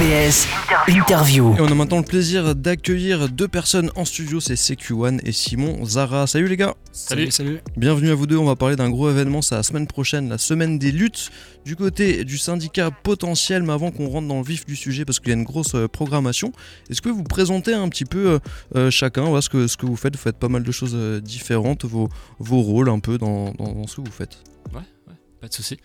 RBS 0.00 0.46
Interview. 0.88 1.54
Et 1.56 1.60
on 1.60 1.66
a 1.66 1.74
maintenant 1.74 1.98
le 1.98 2.04
plaisir 2.04 2.54
d'accueillir 2.54 3.28
deux 3.28 3.48
personnes 3.48 3.90
en 3.96 4.06
studio, 4.06 4.40
c'est 4.40 4.54
CQ1 4.54 5.20
et 5.26 5.32
Simon 5.32 5.84
Zara. 5.84 6.26
Salut 6.26 6.48
les 6.48 6.56
gars 6.56 6.74
Salut, 6.90 7.30
salut. 7.30 7.60
Bienvenue 7.76 8.08
à 8.10 8.14
vous 8.14 8.26
deux, 8.26 8.38
on 8.38 8.46
va 8.46 8.56
parler 8.56 8.76
d'un 8.76 8.88
gros 8.88 9.10
événement, 9.10 9.42
c'est 9.42 9.56
la 9.56 9.62
semaine 9.62 9.86
prochaine, 9.86 10.30
la 10.30 10.38
semaine 10.38 10.78
des 10.78 10.90
luttes 10.90 11.30
du 11.66 11.76
côté 11.76 12.24
du 12.24 12.38
syndicat 12.38 12.90
potentiel, 12.90 13.62
mais 13.62 13.74
avant 13.74 13.90
qu'on 13.90 14.08
rentre 14.08 14.26
dans 14.28 14.38
le 14.38 14.44
vif 14.44 14.64
du 14.64 14.74
sujet, 14.74 15.04
parce 15.04 15.20
qu'il 15.20 15.28
y 15.28 15.32
a 15.32 15.36
une 15.36 15.44
grosse 15.44 15.74
euh, 15.74 15.86
programmation, 15.86 16.52
est-ce 16.88 17.02
que 17.02 17.10
vous 17.10 17.24
présentez 17.24 17.74
un 17.74 17.90
petit 17.90 18.06
peu 18.06 18.26
euh, 18.30 18.38
euh, 18.76 18.90
chacun 18.90 19.24
voilà, 19.24 19.42
ce, 19.42 19.50
que, 19.50 19.66
ce 19.66 19.76
que 19.76 19.84
vous 19.84 19.96
faites? 19.96 20.16
Vous 20.16 20.22
faites 20.22 20.38
pas 20.38 20.48
mal 20.48 20.62
de 20.62 20.72
choses 20.72 20.96
différentes, 21.22 21.84
vos, 21.84 22.08
vos 22.38 22.62
rôles 22.62 22.88
un 22.88 23.00
peu 23.00 23.18
dans, 23.18 23.52
dans- 23.52 23.72
dans 23.74 23.86
ce 23.86 23.96
que 23.96 24.00
vous 24.00 24.10
faites. 24.12 24.38
Ouais, 24.72 24.80
ouais, 25.08 25.14
pas 25.42 25.48
de 25.48 25.52
souci. 25.52 25.76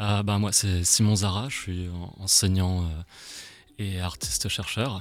Euh, 0.00 0.22
bah, 0.24 0.38
moi, 0.38 0.50
c'est 0.52 0.82
Simon 0.84 1.14
Zara, 1.14 1.46
je 1.48 1.56
suis 1.56 1.88
en- 1.88 2.24
enseignant 2.24 2.82
euh, 2.82 2.86
et 3.78 4.00
artiste-chercheur. 4.00 5.00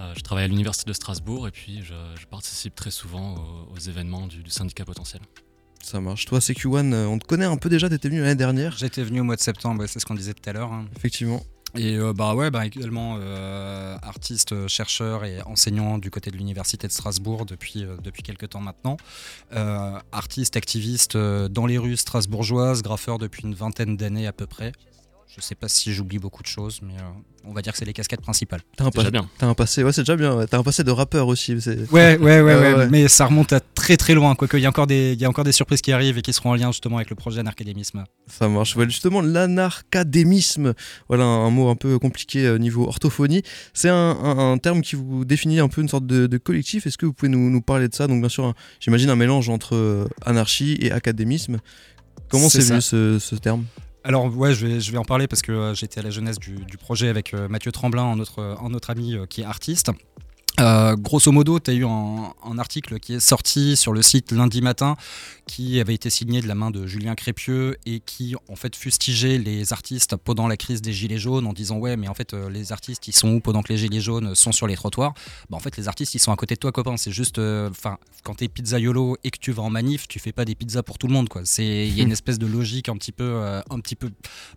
Euh, 0.00 0.12
je 0.16 0.20
travaille 0.22 0.44
à 0.44 0.48
l'Université 0.48 0.88
de 0.88 0.92
Strasbourg 0.94 1.48
et 1.48 1.50
puis 1.50 1.82
je, 1.82 1.94
je 2.20 2.26
participe 2.26 2.74
très 2.74 2.90
souvent 2.90 3.34
aux, 3.34 3.74
aux 3.74 3.78
événements 3.78 4.26
du, 4.26 4.42
du 4.42 4.50
syndicat 4.50 4.84
potentiel. 4.84 5.20
Ça 5.82 6.00
marche. 6.00 6.24
Toi, 6.26 6.38
CQ1, 6.40 6.92
euh, 6.92 7.06
on 7.06 7.18
te 7.18 7.26
connaît 7.26 7.44
un 7.44 7.56
peu 7.56 7.68
déjà, 7.68 7.88
t'étais 7.88 8.08
venu 8.08 8.20
l'année 8.20 8.34
dernière, 8.34 8.76
J'étais 8.76 9.02
venu 9.02 9.20
au 9.20 9.24
mois 9.24 9.36
de 9.36 9.40
septembre, 9.40 9.84
c'est 9.86 9.98
ce 10.00 10.06
qu'on 10.06 10.14
disait 10.14 10.34
tout 10.34 10.48
à 10.48 10.52
l'heure. 10.52 10.72
hein. 10.72 10.86
effectivement. 10.96 11.42
Et 11.76 11.96
euh, 11.96 12.14
bah 12.14 12.34
ouais, 12.34 12.50
bah 12.50 12.64
également 12.64 13.18
euh, 13.20 13.98
artiste, 14.00 14.66
chercheur 14.68 15.24
et 15.26 15.42
enseignant 15.42 15.98
du 15.98 16.10
côté 16.10 16.30
de 16.30 16.36
l'université 16.38 16.86
de 16.86 16.92
Strasbourg 16.92 17.44
depuis 17.44 17.84
euh, 17.84 17.96
depuis 18.02 18.22
quelques 18.22 18.48
temps 18.48 18.60
maintenant. 18.62 18.96
Euh, 19.52 19.98
artiste, 20.10 20.56
activiste 20.56 21.14
euh, 21.16 21.48
dans 21.48 21.66
les 21.66 21.76
rues 21.76 21.98
strasbourgeoises, 21.98 22.82
graffeur 22.82 23.18
depuis 23.18 23.42
une 23.42 23.54
vingtaine 23.54 23.98
d'années 23.98 24.26
à 24.26 24.32
peu 24.32 24.46
près. 24.46 24.72
Je 25.38 25.42
sais 25.44 25.54
pas 25.54 25.68
si 25.68 25.92
j'oublie 25.92 26.18
beaucoup 26.18 26.42
de 26.42 26.48
choses, 26.48 26.80
mais 26.82 26.94
euh, 26.94 27.04
on 27.44 27.52
va 27.52 27.62
dire 27.62 27.72
que 27.72 27.78
c'est 27.78 27.84
les 27.84 27.92
casquettes 27.92 28.20
principales. 28.22 28.60
T'as 28.76 28.86
un, 28.86 28.90
pas- 28.90 29.08
bien. 29.08 29.28
un 29.40 29.54
passé, 29.54 29.84
ouais, 29.84 29.92
c'est 29.92 30.00
déjà 30.00 30.16
bien. 30.16 30.36
ouais. 30.36 30.48
T'as 30.48 30.58
un 30.58 30.64
passé 30.64 30.82
de 30.82 30.90
rappeur 30.90 31.28
aussi. 31.28 31.52
Ouais, 31.54 31.86
ouais, 31.92 32.16
ouais, 32.18 32.40
Ouais, 32.42 32.54
ouais, 32.54 32.74
ouais. 32.74 32.88
mais 32.88 33.06
ça 33.06 33.26
remonte 33.26 33.52
à 33.52 33.60
très 33.60 33.96
très 33.96 34.14
loin. 34.14 34.34
Quoique 34.34 34.56
il 34.56 34.62
y 34.64 34.66
a 34.66 34.68
encore 34.68 34.88
des 34.88 35.12
il 35.12 35.20
y 35.20 35.24
a 35.24 35.28
encore 35.28 35.44
des 35.44 35.52
surprises 35.52 35.80
qui 35.80 35.92
arrivent 35.92 36.18
et 36.18 36.22
qui 36.22 36.32
seront 36.32 36.50
en 36.50 36.54
lien 36.56 36.72
justement 36.72 36.96
avec 36.96 37.08
le 37.10 37.14
projet 37.14 37.38
Anarcadémisme. 37.38 38.02
Ça 38.26 38.48
marche. 38.48 38.74
Ouais, 38.74 38.84
justement, 38.86 39.20
l'anarcadémisme, 39.20 40.74
voilà 41.08 41.22
un, 41.24 41.46
un 41.46 41.50
mot 41.50 41.68
un 41.68 41.76
peu 41.76 41.98
compliqué 42.00 42.50
au 42.50 42.58
niveau 42.58 42.86
orthophonie. 42.88 43.42
C'est 43.74 43.88
un, 43.88 43.94
un- 43.94 44.52
un 44.52 44.58
terme 44.58 44.80
qui 44.82 44.96
vous 44.96 45.24
définit 45.24 45.60
un 45.60 45.68
peu 45.68 45.80
une 45.82 45.88
sorte 45.88 46.06
de, 46.06 46.26
de 46.26 46.38
collectif. 46.38 46.86
Est-ce 46.86 46.98
que 46.98 47.06
vous 47.06 47.12
pouvez 47.12 47.30
nous, 47.30 47.48
nous 47.50 47.62
parler 47.62 47.88
de 47.88 47.94
ça? 47.94 48.06
Donc, 48.08 48.20
bien 48.20 48.28
sûr, 48.28 48.54
j'imagine 48.80 49.08
un 49.10 49.16
mélange 49.16 49.48
entre 49.48 49.76
euh, 49.76 50.06
anarchie 50.26 50.76
et 50.80 50.90
académisme. 50.90 51.58
Comment 52.28 52.48
c'est 52.48 52.60
C'est 52.62 52.70
venu 52.70 52.82
ce, 52.82 53.18
ce 53.18 53.36
terme? 53.36 53.64
Alors 54.08 54.34
ouais, 54.34 54.54
je 54.54 54.90
vais, 54.90 54.96
en 54.96 55.04
parler 55.04 55.28
parce 55.28 55.42
que 55.42 55.52
euh, 55.52 55.74
j'étais 55.74 56.00
à 56.00 56.02
la 56.02 56.08
jeunesse 56.08 56.38
du, 56.38 56.78
projet 56.78 57.08
avec 57.08 57.34
euh, 57.34 57.46
Mathieu 57.46 57.70
Tremblin, 57.70 58.04
un 58.04 58.18
autre, 58.18 58.56
un 58.58 58.72
autre 58.72 58.88
ami 58.88 59.14
euh, 59.14 59.26
qui 59.26 59.42
est 59.42 59.44
artiste. 59.44 59.90
Euh, 60.60 60.96
grosso 60.96 61.30
modo, 61.30 61.60
tu 61.60 61.70
as 61.70 61.74
eu 61.74 61.84
un, 61.84 62.32
un 62.44 62.58
article 62.58 62.98
qui 62.98 63.14
est 63.14 63.20
sorti 63.20 63.76
sur 63.76 63.92
le 63.92 64.02
site 64.02 64.32
lundi 64.32 64.60
matin 64.60 64.96
qui 65.46 65.80
avait 65.80 65.94
été 65.94 66.10
signé 66.10 66.42
de 66.42 66.48
la 66.48 66.54
main 66.54 66.70
de 66.70 66.86
Julien 66.86 67.14
Crépieux 67.14 67.76
et 67.86 68.00
qui 68.00 68.34
en 68.48 68.56
fait 68.56 68.76
fustigeait 68.76 69.38
les 69.38 69.72
artistes 69.72 70.16
pendant 70.16 70.46
la 70.46 70.56
crise 70.56 70.82
des 70.82 70.92
Gilets 70.92 71.18
jaunes 71.18 71.46
en 71.46 71.54
disant 71.54 71.78
ouais 71.78 71.96
mais 71.96 72.06
en 72.06 72.14
fait 72.14 72.34
euh, 72.34 72.50
les 72.50 72.70
artistes 72.70 73.08
ils 73.08 73.14
sont 73.14 73.30
où 73.30 73.40
pendant 73.40 73.62
que 73.62 73.72
les 73.72 73.78
Gilets 73.78 74.00
jaunes 74.00 74.34
sont 74.34 74.52
sur 74.52 74.66
les 74.66 74.74
trottoirs? 74.74 75.14
Bah 75.48 75.56
en 75.56 75.60
fait 75.60 75.76
les 75.76 75.88
artistes 75.88 76.14
ils 76.14 76.18
sont 76.18 76.32
à 76.32 76.36
côté 76.36 76.54
de 76.54 76.60
toi 76.60 76.70
copain. 76.72 76.96
C'est 76.96 77.12
juste 77.12 77.38
enfin 77.38 77.98
quand 78.24 78.34
t'es 78.34 78.48
pizzaiolo 78.48 79.16
et 79.24 79.30
que 79.30 79.38
tu 79.38 79.52
vas 79.52 79.62
en 79.62 79.70
manif 79.70 80.06
tu 80.06 80.18
fais 80.18 80.32
pas 80.32 80.44
des 80.44 80.54
pizzas 80.54 80.82
pour 80.82 80.98
tout 80.98 81.06
le 81.06 81.12
monde 81.12 81.28
quoi. 81.28 81.42
C'est 81.44 81.86
il 81.88 81.96
y 81.96 82.00
a 82.00 82.04
une 82.04 82.12
espèce 82.18 82.38
de 82.38 82.46
logique 82.46 82.88
un 82.88 82.96
petit 82.96 83.12
peu 83.12 83.24
euh, 83.24 83.60
un 83.70 83.80
petit 83.80 83.96
peu 83.96 84.10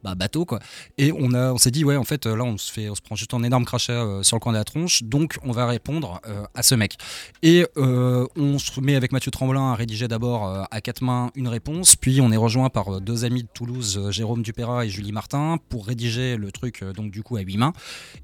bah, 0.03 0.15
bateau 0.15 0.45
quoi. 0.45 0.59
Et 0.97 1.11
on 1.11 1.33
a 1.33 1.53
on 1.53 1.57
s'est 1.57 1.71
dit 1.71 1.85
ouais 1.85 1.95
en 1.95 2.03
fait 2.03 2.25
euh, 2.25 2.35
là 2.35 2.43
on 2.43 2.57
se 2.57 2.71
fait 2.71 2.89
on 2.89 2.95
se 2.95 3.01
prend 3.01 3.15
juste 3.15 3.33
un 3.33 3.43
énorme 3.43 3.65
crachat 3.65 3.93
euh, 3.93 4.23
sur 4.23 4.35
le 4.35 4.41
coin 4.41 4.51
de 4.51 4.57
la 4.57 4.63
tronche. 4.63 5.03
Donc 5.03 5.37
on 5.43 5.51
va 5.51 5.67
répondre 5.67 5.90
euh, 5.99 6.43
à 6.55 6.63
ce 6.63 6.75
mec. 6.75 6.97
Et 7.43 7.65
euh, 7.77 8.25
on 8.35 8.59
se 8.59 8.79
met 8.79 8.95
avec 8.95 9.11
Mathieu 9.11 9.31
Tremblin 9.31 9.71
à 9.71 9.75
rédiger 9.75 10.07
d'abord 10.07 10.47
euh, 10.47 10.63
à 10.71 10.81
quatre 10.81 11.01
mains 11.01 11.31
une 11.35 11.47
réponse. 11.47 11.95
Puis 11.95 12.21
on 12.21 12.31
est 12.31 12.37
rejoint 12.37 12.69
par 12.69 13.01
deux 13.01 13.25
amis 13.25 13.43
de 13.43 13.49
Toulouse 13.53 14.09
Jérôme 14.09 14.41
Dupéra 14.41 14.85
et 14.85 14.89
Julie 14.89 15.11
Martin 15.11 15.57
pour 15.69 15.85
rédiger 15.85 16.37
le 16.37 16.51
truc 16.51 16.83
donc 16.95 17.11
du 17.11 17.23
coup 17.23 17.37
à 17.37 17.41
huit 17.41 17.57
mains. 17.57 17.73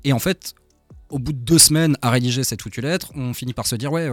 Et 0.03 0.13
en 0.13 0.19
fait 0.19 0.53
au 1.09 1.19
bout 1.19 1.33
de 1.33 1.39
deux 1.39 1.59
semaines 1.59 1.97
à 2.01 2.09
rédiger 2.09 2.43
cette 2.43 2.61
foutue 2.61 2.81
lettre 2.81 3.11
on 3.15 3.33
finit 3.33 3.53
par 3.53 3.65
se 3.65 3.75
dire 3.75 3.91
ouais 3.91 4.09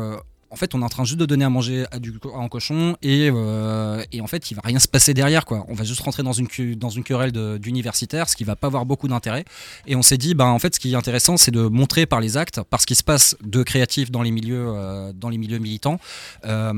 en 0.54 0.56
fait, 0.56 0.74
on 0.74 0.80
est 0.80 0.84
en 0.84 0.88
train 0.88 1.04
juste 1.04 1.18
de 1.18 1.26
donner 1.26 1.44
à 1.44 1.50
manger 1.50 1.84
à 1.90 1.98
du 1.98 2.14
à 2.34 2.38
un 2.38 2.48
cochon 2.48 2.96
et, 3.02 3.28
euh, 3.32 4.02
et 4.12 4.20
en 4.20 4.26
fait, 4.28 4.50
il 4.50 4.54
va 4.54 4.62
rien 4.64 4.78
se 4.78 4.86
passer 4.88 5.12
derrière 5.12 5.44
quoi. 5.44 5.66
On 5.68 5.74
va 5.74 5.82
juste 5.84 6.00
rentrer 6.00 6.22
dans 6.22 6.32
une 6.32 6.46
dans 6.76 6.90
une 6.90 7.02
querelle 7.04 7.32
d'universitaires, 7.58 8.28
ce 8.28 8.36
qui 8.36 8.44
va 8.44 8.54
pas 8.56 8.68
avoir 8.68 8.86
beaucoup 8.86 9.08
d'intérêt. 9.08 9.44
Et 9.86 9.96
on 9.96 10.02
s'est 10.02 10.16
dit, 10.18 10.34
bah 10.34 10.46
en 10.46 10.58
fait, 10.58 10.74
ce 10.76 10.80
qui 10.80 10.92
est 10.92 10.96
intéressant, 10.96 11.36
c'est 11.36 11.50
de 11.50 11.62
montrer 11.66 12.06
par 12.06 12.20
les 12.20 12.36
actes, 12.36 12.62
par 12.62 12.80
ce 12.80 12.86
qui 12.86 12.94
se 12.94 13.02
passe 13.02 13.36
de 13.42 13.62
créatif 13.62 14.10
dans 14.10 14.22
les 14.22 14.30
milieux 14.30 14.64
euh, 14.68 15.12
dans 15.12 15.28
les 15.28 15.38
milieux 15.38 15.58
militants, 15.58 15.98
euh, 16.44 16.72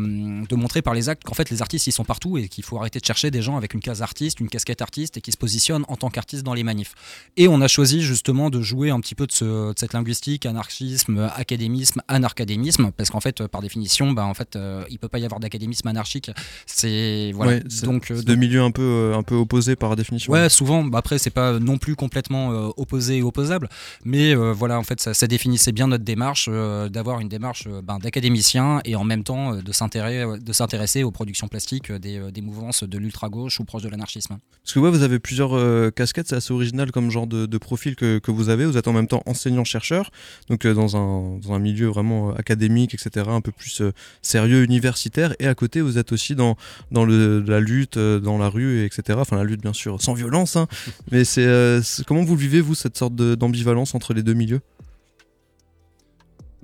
de 0.49 0.55
montrer 0.57 0.81
par 0.83 0.95
les 0.95 1.09
actes 1.09 1.25
qu'en 1.25 1.35
fait 1.35 1.51
les 1.51 1.61
artistes 1.63 1.87
ils 1.87 1.93
sont 1.93 2.05
partout 2.05 2.39
et 2.39 2.49
qu'il 2.49 2.65
faut 2.65 2.79
arrêter 2.79 2.99
de 2.99 3.05
chercher 3.05 3.31
des 3.31 3.43
gens 3.43 3.57
avec 3.57 3.75
une 3.75 3.81
case 3.81 4.01
artiste, 4.03 4.41
une 4.41 4.49
casquette 4.49 4.81
artiste 4.83 5.17
et 5.17 5.21
qui 5.21 5.33
se 5.33 5.37
positionnent 5.37 5.85
en 5.89 5.97
tant 5.97 6.09
qu'artiste 6.11 6.43
dans 6.45 6.55
les 6.55 6.65
manifs. 6.65 6.95
Et 7.37 7.47
on 7.49 7.61
a 7.61 7.69
choisi 7.69 8.01
justement 8.03 8.49
de 8.51 8.63
jouer 8.63 8.91
un 8.91 9.01
petit 9.01 9.15
peu 9.15 9.27
de, 9.27 9.33
ce- 9.33 9.73
de 9.73 9.79
cette 9.79 9.93
linguistique, 9.93 10.47
anarchisme, 10.47 11.31
académisme, 11.37 12.01
anarcadémisme, 12.09 12.91
parce 12.97 13.11
qu'en 13.11 13.21
fait, 13.21 13.47
par 13.47 13.61
définition, 13.67 14.13
bah, 14.13 14.25
en 14.25 14.35
fait, 14.35 14.57
euh, 14.57 14.85
il 14.91 14.99
peut 14.99 15.09
pas 15.09 15.19
y 15.19 15.25
avoir 15.25 15.41
d'académisme 15.41 15.89
anarchique. 15.89 16.31
C'est 16.67 17.33
voilà. 17.35 17.53
Ouais, 17.53 17.63
donc, 17.83 18.11
euh, 18.11 18.23
deux 18.23 18.37
milieux 18.37 18.63
un 18.63 18.71
peu, 18.71 18.83
euh, 18.83 19.17
un 19.17 19.23
peu 19.23 19.35
opposés 19.35 19.77
par 19.77 19.97
définition. 19.97 20.33
Ouais, 20.33 20.49
souvent. 20.49 20.85
Bah 20.85 20.99
après, 20.99 21.19
c'est 21.19 21.31
pas 21.31 21.59
non 21.59 21.79
plus 21.79 21.97
complètement 21.97 22.49
opposé 22.77 23.19
et 23.19 23.23
opposable, 23.23 23.69
mais 24.05 24.35
voilà, 24.35 24.79
en 24.79 24.83
fait, 24.83 25.01
ça, 25.01 25.15
ça 25.15 25.27
définissait 25.27 25.73
bien 25.73 25.89
notre 25.89 26.05
démarche 26.05 26.49
d'avoir 26.49 27.21
une 27.21 27.29
démarche 27.29 27.69
ben, 27.83 27.99
d'académicien 27.99 28.81
et 28.85 28.97
en 28.97 29.05
même 29.05 29.25
temps 29.25 29.57
de 29.57 29.73
s'intéresser, 29.73 30.41
de 30.41 30.53
s'intéresser 30.53 31.03
aux 31.03 31.11
productions 31.11 31.49
plastiques 31.49 31.93
des, 31.93 32.31
des 32.33 32.41
mouvances 32.41 32.85
de 32.85 32.99
l'ultra 32.99 33.29
gauche 33.29 33.61
ou 33.61 33.65
proche 33.65 33.83
de 33.83 33.89
l'anarchisme. 33.89 34.39
Parce 34.63 34.73
que 34.75 34.79
ouais, 34.79 34.91
vous 34.91 35.03
avez 35.03 35.19
plusieurs 35.19 35.53
casquettes, 35.95 36.29
c'est 36.29 36.37
assez 36.37 36.53
original 36.53 36.93
comme 36.93 37.11
genre 37.11 37.27
de, 37.27 37.47
de 37.47 37.59
profil 37.59 37.97
que, 37.97 38.19
que 38.19 38.31
vous 38.31 38.49
avez. 38.49 38.67
Vous 38.67 38.77
êtes 38.77 38.89
en 38.89 38.93
même 38.93 39.09
temps 39.09 39.23
enseignant-chercheur, 39.27 40.11
donc 40.49 40.65
euh, 40.65 40.75
dans, 40.75 40.97
un, 40.97 41.39
dans 41.39 41.53
un 41.53 41.59
milieu 41.59 41.87
vraiment 41.87 42.35
académique, 42.35 42.95
etc., 42.95 43.27
un 43.29 43.41
peu 43.41 43.53
plus 43.57 43.81
euh, 43.81 43.93
sérieux, 44.23 44.63
universitaire. 44.63 45.35
Et 45.39 45.47
à 45.47 45.55
côté, 45.55 45.81
vous 45.81 45.99
êtes 45.99 46.13
aussi 46.13 46.35
dans, 46.35 46.57
dans 46.91 47.05
le, 47.05 47.41
la 47.41 47.61
lutte, 47.61 47.97
euh, 47.97 48.21
dans 48.21 48.39
la 48.39 48.49
rue, 48.49 48.85
etc. 48.85 49.19
Enfin, 49.21 49.37
la 49.37 49.45
lutte, 49.45 49.63
bien 49.63 49.73
sûr, 49.73 50.01
sans 50.01 50.15
violence. 50.15 50.57
hein. 50.57 50.69
Mais 51.11 51.25
c'est 51.25 51.47
euh, 51.47 51.81
comment 52.07 52.25
vous 52.25 52.37
vivez, 52.37 52.61
vous, 52.61 52.75
cette 52.75 52.97
sorte 52.97 53.15
d'ambivalence 53.15 53.95
entre 53.95 54.15
les 54.15 54.23
deux 54.23 54.35
milieux? 54.35 54.61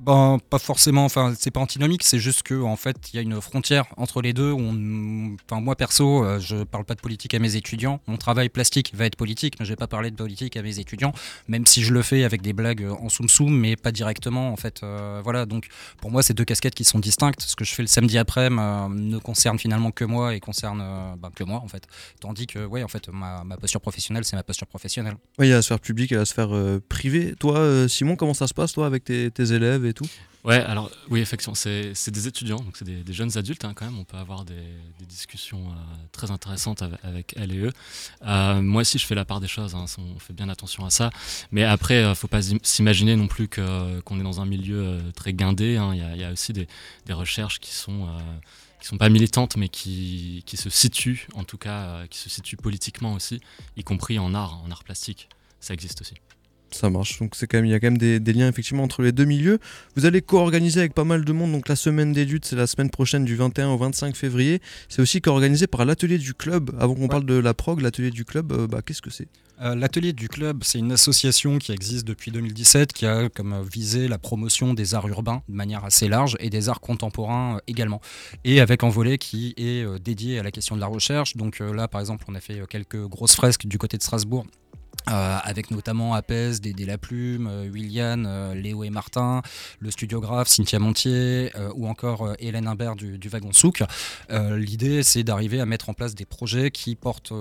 Ben, 0.04 0.38
pas 0.50 0.58
forcément, 0.58 1.04
enfin, 1.04 1.34
c'est 1.38 1.50
pas 1.50 1.60
antinomique, 1.60 2.02
c'est 2.02 2.18
juste 2.18 2.42
que 2.42 2.60
en 2.60 2.76
fait, 2.76 2.96
il 3.12 3.16
y 3.16 3.18
a 3.18 3.22
une 3.22 3.40
frontière 3.40 3.86
entre 3.96 4.20
les 4.20 4.32
deux. 4.32 4.52
On, 4.52 5.36
enfin, 5.48 5.60
moi 5.60 5.76
perso, 5.76 6.24
euh, 6.24 6.40
je 6.40 6.64
parle 6.64 6.84
pas 6.84 6.94
de 6.94 7.00
politique 7.00 7.34
à 7.34 7.38
mes 7.38 7.56
étudiants. 7.56 8.00
Mon 8.06 8.16
travail 8.16 8.48
plastique 8.48 8.92
va 8.94 9.06
être 9.06 9.16
politique, 9.16 9.54
mais 9.60 9.64
je 9.64 9.70
vais 9.70 9.76
pas 9.76 9.86
parler 9.86 10.10
de 10.10 10.16
politique 10.16 10.56
à 10.56 10.62
mes 10.62 10.78
étudiants, 10.78 11.12
même 11.48 11.66
si 11.66 11.84
je 11.84 11.92
le 11.92 12.02
fais 12.02 12.24
avec 12.24 12.42
des 12.42 12.52
blagues 12.52 12.86
en 13.00 13.08
soum 13.08 13.28
soum, 13.28 13.56
mais 13.56 13.76
pas 13.76 13.92
directement 13.92 14.52
en 14.52 14.56
fait. 14.56 14.82
Euh, 14.82 15.20
voilà, 15.22 15.46
donc 15.46 15.68
pour 16.00 16.10
moi, 16.10 16.22
c'est 16.22 16.34
deux 16.34 16.44
casquettes 16.44 16.74
qui 16.74 16.84
sont 16.84 16.98
distinctes. 16.98 17.40
Ce 17.40 17.54
que 17.54 17.64
je 17.64 17.74
fais 17.74 17.82
le 17.82 17.88
samedi 17.88 18.18
après 18.18 18.50
ne 18.50 19.18
concerne 19.18 19.58
finalement 19.58 19.90
que 19.90 20.04
moi 20.04 20.34
et 20.34 20.40
concerne 20.40 20.80
euh, 20.82 21.14
ben, 21.16 21.30
que 21.34 21.44
moi 21.44 21.60
en 21.62 21.68
fait. 21.68 21.86
Tandis 22.20 22.46
que, 22.46 22.64
ouais, 22.64 22.82
en 22.82 22.88
fait, 22.88 23.08
ma, 23.08 23.44
posture 23.60 23.80
professionnelle, 23.80 24.24
c'est 24.24 24.36
ma 24.36 24.42
posture 24.42 24.66
professionnelle. 24.66 25.14
Ouais, 25.38 25.46
il 25.46 25.50
y 25.50 25.52
a 25.52 25.56
la 25.56 25.62
sphère 25.62 25.80
publique 25.80 26.12
et 26.12 26.16
la 26.16 26.24
sphère 26.24 26.54
euh, 26.54 26.80
privée. 26.88 27.34
Toi, 27.38 27.58
euh, 27.58 27.88
Simon, 27.88 28.16
comment 28.16 28.34
ça 28.34 28.46
se 28.46 28.54
passe, 28.54 28.72
toi, 28.72 28.86
avec 28.86 29.04
tes, 29.04 29.30
élèves 29.38 29.84
Ouais, 30.44 30.56
alors 30.56 30.90
oui, 31.08 31.20
effectivement, 31.20 31.54
c'est 31.54 32.10
des 32.10 32.26
étudiants, 32.26 32.56
donc 32.56 32.76
c'est 32.76 32.84
des, 32.84 33.12
jeunes 33.12 33.38
adultes 33.38 33.64
hein, 33.64 33.74
quand 33.76 33.84
même. 33.84 33.98
On 33.98 34.04
peut 34.04 34.16
avoir 34.16 34.44
des, 34.44 34.54
discussions 35.06 35.68
euh, 35.68 35.74
très 36.10 36.30
intéressantes 36.30 36.82
avec, 37.02 37.34
elles 37.36 37.52
et 37.52 37.58
eux. 37.58 37.72
Euh, 38.26 38.60
moi 38.60 38.80
aussi, 38.80 38.98
je 38.98 39.06
fais 39.06 39.14
la 39.14 39.24
part 39.24 39.40
des 39.40 39.46
choses, 39.46 39.74
hein, 39.76 39.84
on 39.98 40.18
fait 40.18 40.32
bien 40.32 40.48
attention 40.48 40.84
à 40.84 40.90
ça. 40.90 41.10
Mais 41.52 41.62
après, 41.62 42.02
euh, 42.02 42.14
faut 42.14 42.26
pas 42.28 42.42
s'im- 42.42 42.58
s'imaginer 42.62 43.14
non 43.14 43.28
plus 43.28 43.46
qu'on 43.48 44.18
est 44.18 44.22
dans 44.22 44.40
un 44.40 44.46
milieu 44.46 44.82
euh, 44.82 45.12
très 45.12 45.32
guindé. 45.32 45.76
hein. 45.76 45.90
Il 45.94 45.98
y, 45.98 46.02
a, 46.02 46.16
il 46.30 46.32
aussi 46.32 46.52
des, 46.52 46.66
des 47.06 47.12
recherches 47.12 47.60
qui 47.60 47.72
sont. 47.72 48.08
qui 48.80 48.88
sont 48.88 48.98
pas 48.98 49.10
militantes 49.10 49.56
mais 49.56 49.68
qui, 49.68 50.42
qui 50.44 50.56
se 50.56 50.68
situent 50.70 51.28
en 51.34 51.44
tout 51.44 51.58
cas 51.58 52.04
qui 52.08 52.18
se 52.18 52.28
situent 52.28 52.56
politiquement 52.56 53.14
aussi 53.14 53.40
y 53.76 53.84
compris 53.84 54.18
en 54.18 54.34
art 54.34 54.60
en 54.64 54.72
art 54.72 54.82
plastique 54.82 55.28
ça 55.60 55.72
existe 55.72 56.00
aussi 56.00 56.14
Ça 56.74 56.90
marche. 56.90 57.18
Donc 57.18 57.34
c'est 57.34 57.46
quand 57.46 57.58
même, 57.58 57.66
il 57.66 57.70
y 57.70 57.74
a 57.74 57.80
quand 57.80 57.88
même 57.88 57.98
des, 57.98 58.20
des 58.20 58.32
liens 58.32 58.48
effectivement 58.48 58.82
entre 58.82 59.02
les 59.02 59.12
deux 59.12 59.24
milieux. 59.24 59.58
Vous 59.96 60.06
allez 60.06 60.22
co-organiser 60.22 60.80
avec 60.80 60.94
pas 60.94 61.04
mal 61.04 61.24
de 61.24 61.32
monde. 61.32 61.52
Donc 61.52 61.68
la 61.68 61.76
semaine 61.76 62.12
des 62.12 62.24
luttes, 62.24 62.44
c'est 62.44 62.56
la 62.56 62.66
semaine 62.66 62.90
prochaine 62.90 63.24
du 63.24 63.36
21 63.36 63.68
au 63.70 63.78
25 63.78 64.16
février. 64.16 64.60
C'est 64.88 65.02
aussi 65.02 65.20
co-organisé 65.20 65.66
par 65.66 65.84
l'atelier 65.84 66.18
du 66.18 66.34
club. 66.34 66.70
Avant 66.78 66.94
qu'on 66.94 67.08
parle 67.08 67.26
de 67.26 67.34
la 67.34 67.54
prog, 67.54 67.80
l'atelier 67.80 68.10
du 68.10 68.24
club, 68.24 68.52
euh, 68.52 68.66
bah, 68.66 68.80
qu'est-ce 68.84 69.02
que 69.02 69.10
c'est? 69.10 69.28
Euh, 69.62 69.76
L'atelier 69.76 70.12
du 70.12 70.28
club, 70.28 70.64
c'est 70.64 70.78
une 70.78 70.92
association 70.92 71.58
qui 71.58 71.72
existe 71.72 72.06
depuis 72.06 72.32
2017, 72.32 72.92
qui 72.92 73.06
a 73.06 73.28
comme 73.28 73.52
euh, 73.52 73.62
visé 73.62 74.08
la 74.08 74.18
promotion 74.18 74.74
des 74.74 74.94
arts 74.94 75.06
urbains 75.08 75.42
de 75.48 75.54
manière 75.54 75.84
assez 75.84 76.08
large 76.08 76.36
et 76.40 76.50
des 76.50 76.68
arts 76.68 76.80
contemporains 76.80 77.56
euh, 77.56 77.60
également. 77.68 78.00
Et 78.44 78.60
avec 78.60 78.82
un 78.82 78.88
volet 78.88 79.18
qui 79.18 79.54
est 79.56 79.86
dédié 80.00 80.38
à 80.38 80.42
la 80.42 80.50
question 80.50 80.74
de 80.74 80.80
la 80.80 80.86
recherche. 80.86 81.36
Donc 81.36 81.60
là, 81.60 81.86
par 81.86 82.00
exemple, 82.00 82.24
on 82.28 82.34
a 82.34 82.40
fait 82.40 82.62
quelques 82.68 83.06
grosses 83.06 83.36
fresques 83.36 83.66
du 83.66 83.78
côté 83.78 83.96
de 83.96 84.02
Strasbourg 84.02 84.44
Euh, 85.10 85.38
avec 85.42 85.70
notamment 85.70 86.14
Apes, 86.14 86.60
Dédé 86.60 86.84
La 86.84 86.96
Plume, 86.96 87.48
euh, 87.48 87.68
William, 87.68 88.24
euh, 88.26 88.54
Léo 88.54 88.84
et 88.84 88.90
Martin, 88.90 89.42
le 89.80 89.90
studiographe 89.90 90.48
Cynthia 90.48 90.78
Montier 90.78 91.50
ou 91.74 91.88
encore 91.88 92.34
Hélène 92.38 92.66
Imbert 92.66 92.96
du, 92.96 93.18
du 93.18 93.28
Wagon 93.28 93.52
Souk. 93.52 93.82
L'idée, 94.30 95.02
c'est 95.02 95.22
d'arriver 95.22 95.60
à 95.60 95.66
mettre 95.66 95.88
en 95.88 95.94
place 95.94 96.14
des 96.14 96.24
projets 96.24 96.70
qui 96.70 96.94
portent, 96.94 97.32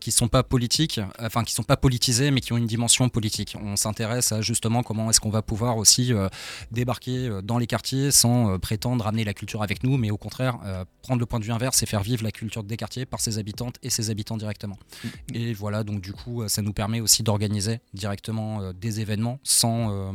qui 0.00 0.10
sont 0.10 0.28
pas 0.28 0.42
politiques, 0.42 1.00
enfin 1.20 1.44
qui 1.44 1.52
sont 1.52 1.62
pas 1.62 1.76
politisés, 1.76 2.30
mais 2.30 2.40
qui 2.40 2.52
ont 2.52 2.56
une 2.56 2.66
dimension 2.66 3.08
politique. 3.08 3.56
On 3.62 3.76
s'intéresse 3.76 4.32
à 4.32 4.40
justement 4.40 4.82
comment 4.82 5.10
est-ce 5.10 5.20
qu'on 5.20 5.30
va 5.30 5.42
pouvoir 5.42 5.76
aussi 5.76 6.12
débarquer 6.70 7.30
dans 7.42 7.58
les 7.58 7.66
quartiers 7.66 8.10
sans 8.10 8.58
prétendre 8.58 9.06
amener 9.06 9.24
la 9.24 9.34
culture 9.34 9.62
avec 9.62 9.82
nous, 9.82 9.96
mais 9.96 10.10
au 10.10 10.18
contraire 10.18 10.58
prendre 11.02 11.20
le 11.20 11.26
point 11.26 11.38
de 11.38 11.44
vue 11.44 11.52
inverse 11.52 11.82
et 11.82 11.86
faire 11.86 12.02
vivre 12.02 12.24
la 12.24 12.32
culture 12.32 12.64
des 12.64 12.76
quartiers 12.76 13.06
par 13.06 13.20
ses 13.20 13.38
habitantes 13.38 13.76
et 13.82 13.90
ses 13.90 14.10
habitants 14.10 14.36
directement. 14.36 14.78
Mm. 15.04 15.08
Et 15.34 15.52
voilà, 15.52 15.84
donc 15.84 16.00
du 16.00 16.12
coup, 16.12 16.46
ça 16.48 16.62
nous 16.62 16.72
permet 16.72 17.00
aussi 17.04 17.22
d'organiser 17.22 17.80
directement 17.92 18.60
euh, 18.60 18.72
des 18.72 19.00
événements 19.00 19.38
sans, 19.44 19.92
euh, 19.92 20.12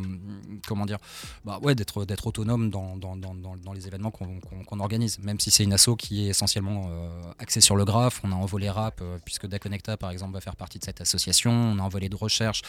comment 0.67 0.85
dire, 0.85 0.97
bah 1.45 1.59
ouais, 1.61 1.75
d'être, 1.75 2.27
autonome 2.27 2.69
dans, 2.69 2.97
dans, 2.97 3.15
dans, 3.15 3.33
dans, 3.33 3.73
les 3.73 3.87
événements 3.87 4.11
qu'on, 4.11 4.79
organise. 4.79 5.19
Même 5.19 5.39
si 5.39 5.51
c'est 5.51 5.63
une 5.63 5.73
asso 5.73 5.95
qui 5.97 6.25
est 6.25 6.29
essentiellement 6.29 6.89
euh, 6.89 7.21
axée 7.37 7.61
sur 7.61 7.75
le 7.75 7.85
graphe, 7.85 8.21
on 8.23 8.31
a 8.31 8.35
un 8.35 8.45
volet 8.45 8.69
rap, 8.69 9.01
puisque 9.23 9.47
Daconnecta 9.47 9.97
par 9.97 10.11
exemple 10.11 10.33
va 10.33 10.41
faire 10.41 10.55
partie 10.55 10.79
de 10.79 10.83
cette 10.83 11.01
association, 11.01 11.51
on 11.51 11.79
a 11.79 11.83
un 11.83 11.89
volet 11.89 12.09
de 12.09 12.15
recherche 12.15 12.61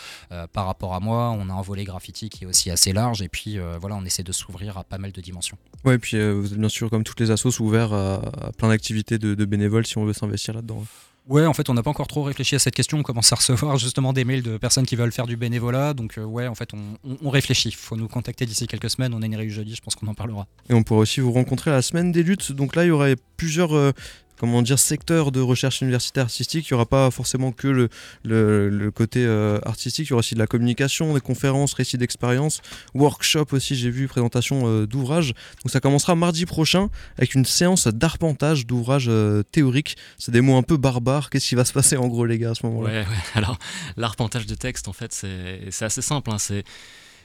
par 0.52 0.66
rapport 0.66 0.94
à 0.94 1.00
moi, 1.00 1.30
on 1.30 1.48
a 1.48 1.52
un 1.52 1.62
volet 1.62 1.84
graffiti 1.84 2.28
qui 2.28 2.44
est 2.44 2.46
aussi 2.46 2.70
assez 2.70 2.92
large, 2.92 3.22
et 3.22 3.28
puis 3.28 3.58
voilà, 3.80 3.96
on 3.96 4.04
essaie 4.04 4.22
de 4.22 4.32
s'ouvrir 4.32 4.76
à 4.76 4.84
pas 4.84 4.98
mal 4.98 5.12
de 5.12 5.20
dimensions. 5.20 5.56
Ouais, 5.84 5.94
et 5.94 5.98
puis 5.98 6.16
vous 6.32 6.52
êtes 6.52 6.58
bien 6.58 6.68
sûr, 6.68 6.90
comme 6.90 7.04
toutes 7.04 7.20
les 7.20 7.30
assos, 7.30 7.60
ouverts 7.60 7.92
à, 7.92 8.20
plein 8.58 8.68
d'activités 8.68 9.18
de 9.18 9.44
bénévoles 9.44 9.86
si 9.86 9.96
on 9.98 10.04
veut 10.04 10.12
s'investir 10.12 10.54
là-dedans. 10.54 10.84
Ouais, 11.28 11.46
en 11.46 11.54
fait, 11.54 11.68
on 11.68 11.74
n'a 11.74 11.82
pas 11.82 11.90
encore 11.90 12.08
trop 12.08 12.22
réfléchi 12.22 12.56
à 12.56 12.58
cette 12.58 12.74
question. 12.74 12.98
On 12.98 13.02
commence 13.02 13.32
à 13.32 13.36
recevoir 13.36 13.76
justement 13.76 14.12
des 14.12 14.24
mails 14.24 14.42
de 14.42 14.56
personnes 14.56 14.86
qui 14.86 14.96
veulent 14.96 15.12
faire 15.12 15.26
du 15.26 15.36
bénévolat. 15.36 15.94
Donc, 15.94 16.18
euh, 16.18 16.24
ouais, 16.24 16.46
en 16.46 16.54
fait, 16.54 16.70
on, 16.74 17.30
réfléchit. 17.30 17.68
Il 17.68 17.76
faut 17.76 17.96
nous 17.96 18.08
contacter 18.08 18.46
d'ici 18.46 18.66
quelques 18.66 18.90
semaines. 18.90 19.14
On 19.14 19.22
a 19.22 19.26
une 19.26 19.36
réunion 19.36 19.54
jeudi, 19.54 19.74
je 19.74 19.80
pense 19.80 19.94
qu'on 19.94 20.08
en 20.08 20.14
parlera. 20.14 20.46
Et 20.68 20.74
on 20.74 20.82
pourra 20.82 21.00
aussi 21.00 21.20
vous 21.20 21.32
rencontrer 21.32 21.70
à 21.70 21.74
la 21.74 21.82
semaine 21.82 22.10
des 22.10 22.22
luttes. 22.22 22.52
Donc 22.52 22.74
là, 22.74 22.84
il 22.84 22.88
y 22.88 22.90
aurait 22.90 23.16
plusieurs 23.36 23.76
euh, 23.76 23.92
comment 24.40 24.62
dire, 24.62 24.78
secteur 24.78 25.32
de 25.32 25.40
recherche 25.40 25.82
universitaire 25.82 26.24
artistique. 26.24 26.70
Il 26.70 26.72
n'y 26.72 26.76
aura 26.76 26.86
pas 26.86 27.10
forcément 27.10 27.52
que 27.52 27.68
le, 27.68 27.90
le, 28.24 28.90
côté 28.90 29.22
euh, 29.22 29.58
artistique, 29.66 30.06
il 30.06 30.10
y 30.10 30.12
aura 30.14 30.20
aussi 30.20 30.34
de 30.34 30.38
la 30.38 30.46
communication, 30.46 31.12
des 31.12 31.20
conférences, 31.20 31.74
récits 31.74 31.98
d'expérience, 31.98 32.62
workshop 32.94 33.48
aussi, 33.52 33.76
j'ai 33.76 33.90
vu, 33.90 34.08
présentation 34.08 34.62
euh, 34.66 34.86
d'ouvrages. 34.86 35.34
Donc 35.62 35.70
ça 35.70 35.80
commencera 35.80 36.14
mardi 36.14 36.46
prochain 36.46 36.88
avec 37.18 37.34
une 37.34 37.44
séance 37.44 37.86
d'arpentage 37.86 38.66
d'ouvrages 38.66 39.08
euh, 39.10 39.42
théoriques. 39.42 39.98
C'est 40.16 40.32
des 40.32 40.40
mots 40.40 40.56
un 40.56 40.62
peu 40.62 40.78
barbares. 40.78 41.28
Qu'est-ce 41.28 41.48
qui 41.50 41.54
va 41.54 41.66
se 41.66 41.74
passer 41.74 41.98
en 41.98 42.08
gros, 42.08 42.24
les 42.24 42.38
gars, 42.38 42.52
à 42.52 42.54
ce 42.54 42.64
moment-là? 42.64 42.88
Ouais, 42.88 43.00
ouais, 43.00 43.16
alors 43.34 43.58
l'arpentage 43.98 44.46
de 44.46 44.54
texte, 44.54 44.88
en 44.88 44.94
fait, 44.94 45.12
c'est 45.12 45.84
assez 45.84 46.00
simple. 46.00 46.30
Hein. 46.30 46.38
C'est 46.38 46.64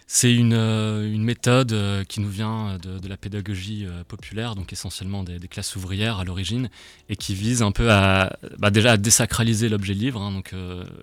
c'est 0.07 0.33
une, 0.33 0.53
euh, 0.53 1.17
méthode 1.17 1.73
euh, 1.73 2.03
qui 2.03 2.19
nous 2.19 2.29
vient 2.29 2.77
de, 2.77 2.99
de 2.99 3.07
la 3.07 3.17
pédagogie 3.17 3.85
euh, 3.85 4.03
populaire, 4.03 4.53
donc 4.53 4.71
essentiellement 4.71 5.23
des, 5.23 5.39
classes 5.47 5.75
ouvrières 5.75 6.19
à 6.19 6.23
l'origine, 6.23 6.69
et 7.09 7.15
qui 7.15 7.33
vise 7.33 7.63
un 7.63 7.71
peu 7.71 7.91
à 7.91 8.37
bah 8.59 8.69
déjà 8.69 8.93
à 8.93 8.97
désacraliser 8.97 9.67
l'objet 9.67 9.93
livre. 9.93 10.21
Hein, 10.21 10.31
donc 10.31 10.53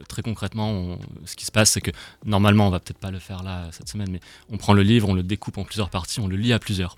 très 0.09 0.23
concrètement, 0.23 0.71
on, 0.71 0.99
ce 1.25 1.37
qui 1.37 1.45
se 1.45 1.53
passe, 1.53 1.73
c'est 1.73 1.81
que 1.81 1.91
normalement, 2.25 2.67
on 2.69 2.71
va 2.71 2.81
peut-être 2.81 2.99
pas 2.99 3.11
le 3.11 3.19
faire 3.19 3.43
là 3.43 3.69
cette 3.73 3.89
semaine, 3.89 4.11
mais 4.11 4.21
on 4.51 4.57
prend 4.57 4.73
le 4.73 4.83
livre, 4.83 5.09
on 5.09 5.15
le 5.15 5.23
découpe 5.23 5.59
en 5.59 5.65
plusieurs 5.65 5.91
parties, 5.91 6.21
on 6.21 6.29
le 6.29 6.37
lit 6.37 6.53
à 6.53 6.59
plusieurs. 6.59 6.97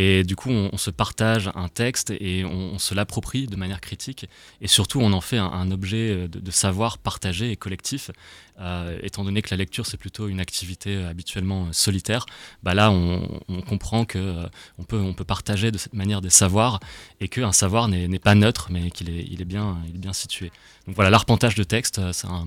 Et 0.00 0.22
du 0.22 0.36
coup, 0.36 0.50
on, 0.50 0.76
se 0.76 0.90
partage 0.90 1.50
un 1.56 1.66
texte 1.66 2.12
et 2.20 2.44
on, 2.44 2.78
se 2.78 2.94
l'approprie 2.94 3.48
de 3.48 3.56
manière 3.56 3.80
critique. 3.80 4.28
Et 4.60 4.68
surtout, 4.68 5.00
on 5.00 5.12
en 5.12 5.20
fait 5.20 5.38
un, 5.38 5.72
objet 5.72 6.28
de, 6.28 6.50
savoir 6.52 6.98
partagé 6.98 7.50
et 7.50 7.56
collectif. 7.56 8.12
Euh, 8.60 8.96
étant 9.02 9.24
donné 9.24 9.42
que 9.42 9.48
la 9.50 9.56
lecture, 9.56 9.86
c'est 9.86 9.96
plutôt 9.96 10.28
une 10.28 10.38
activité 10.38 10.94
euh, 10.94 11.10
habituellement 11.10 11.72
solitaire, 11.72 12.26
bah 12.62 12.74
là, 12.74 12.92
on, 12.92 13.40
comprend 13.62 14.04
qu'on 14.04 14.18
euh, 14.20 14.46
on, 14.78 14.84
peut, 14.84 15.00
on 15.00 15.14
peut 15.14 15.24
partager 15.24 15.72
de 15.72 15.78
cette 15.78 15.94
manière 15.94 16.20
des 16.20 16.30
savoirs 16.30 16.78
et 17.18 17.26
qu'un 17.26 17.50
savoir 17.50 17.88
n'est 17.88 18.18
pas 18.20 18.36
neutre, 18.36 18.68
mais 18.70 18.92
qu'il 18.92 19.10
est, 19.10 19.44
bien, 19.44 19.82
situé. 20.12 20.52
Donc 20.86 20.94
voilà, 20.94 21.10
l'arpentage 21.10 21.56
de 21.56 21.64
texte, 21.64 22.00
c'est 22.12 22.28
un 22.28 22.46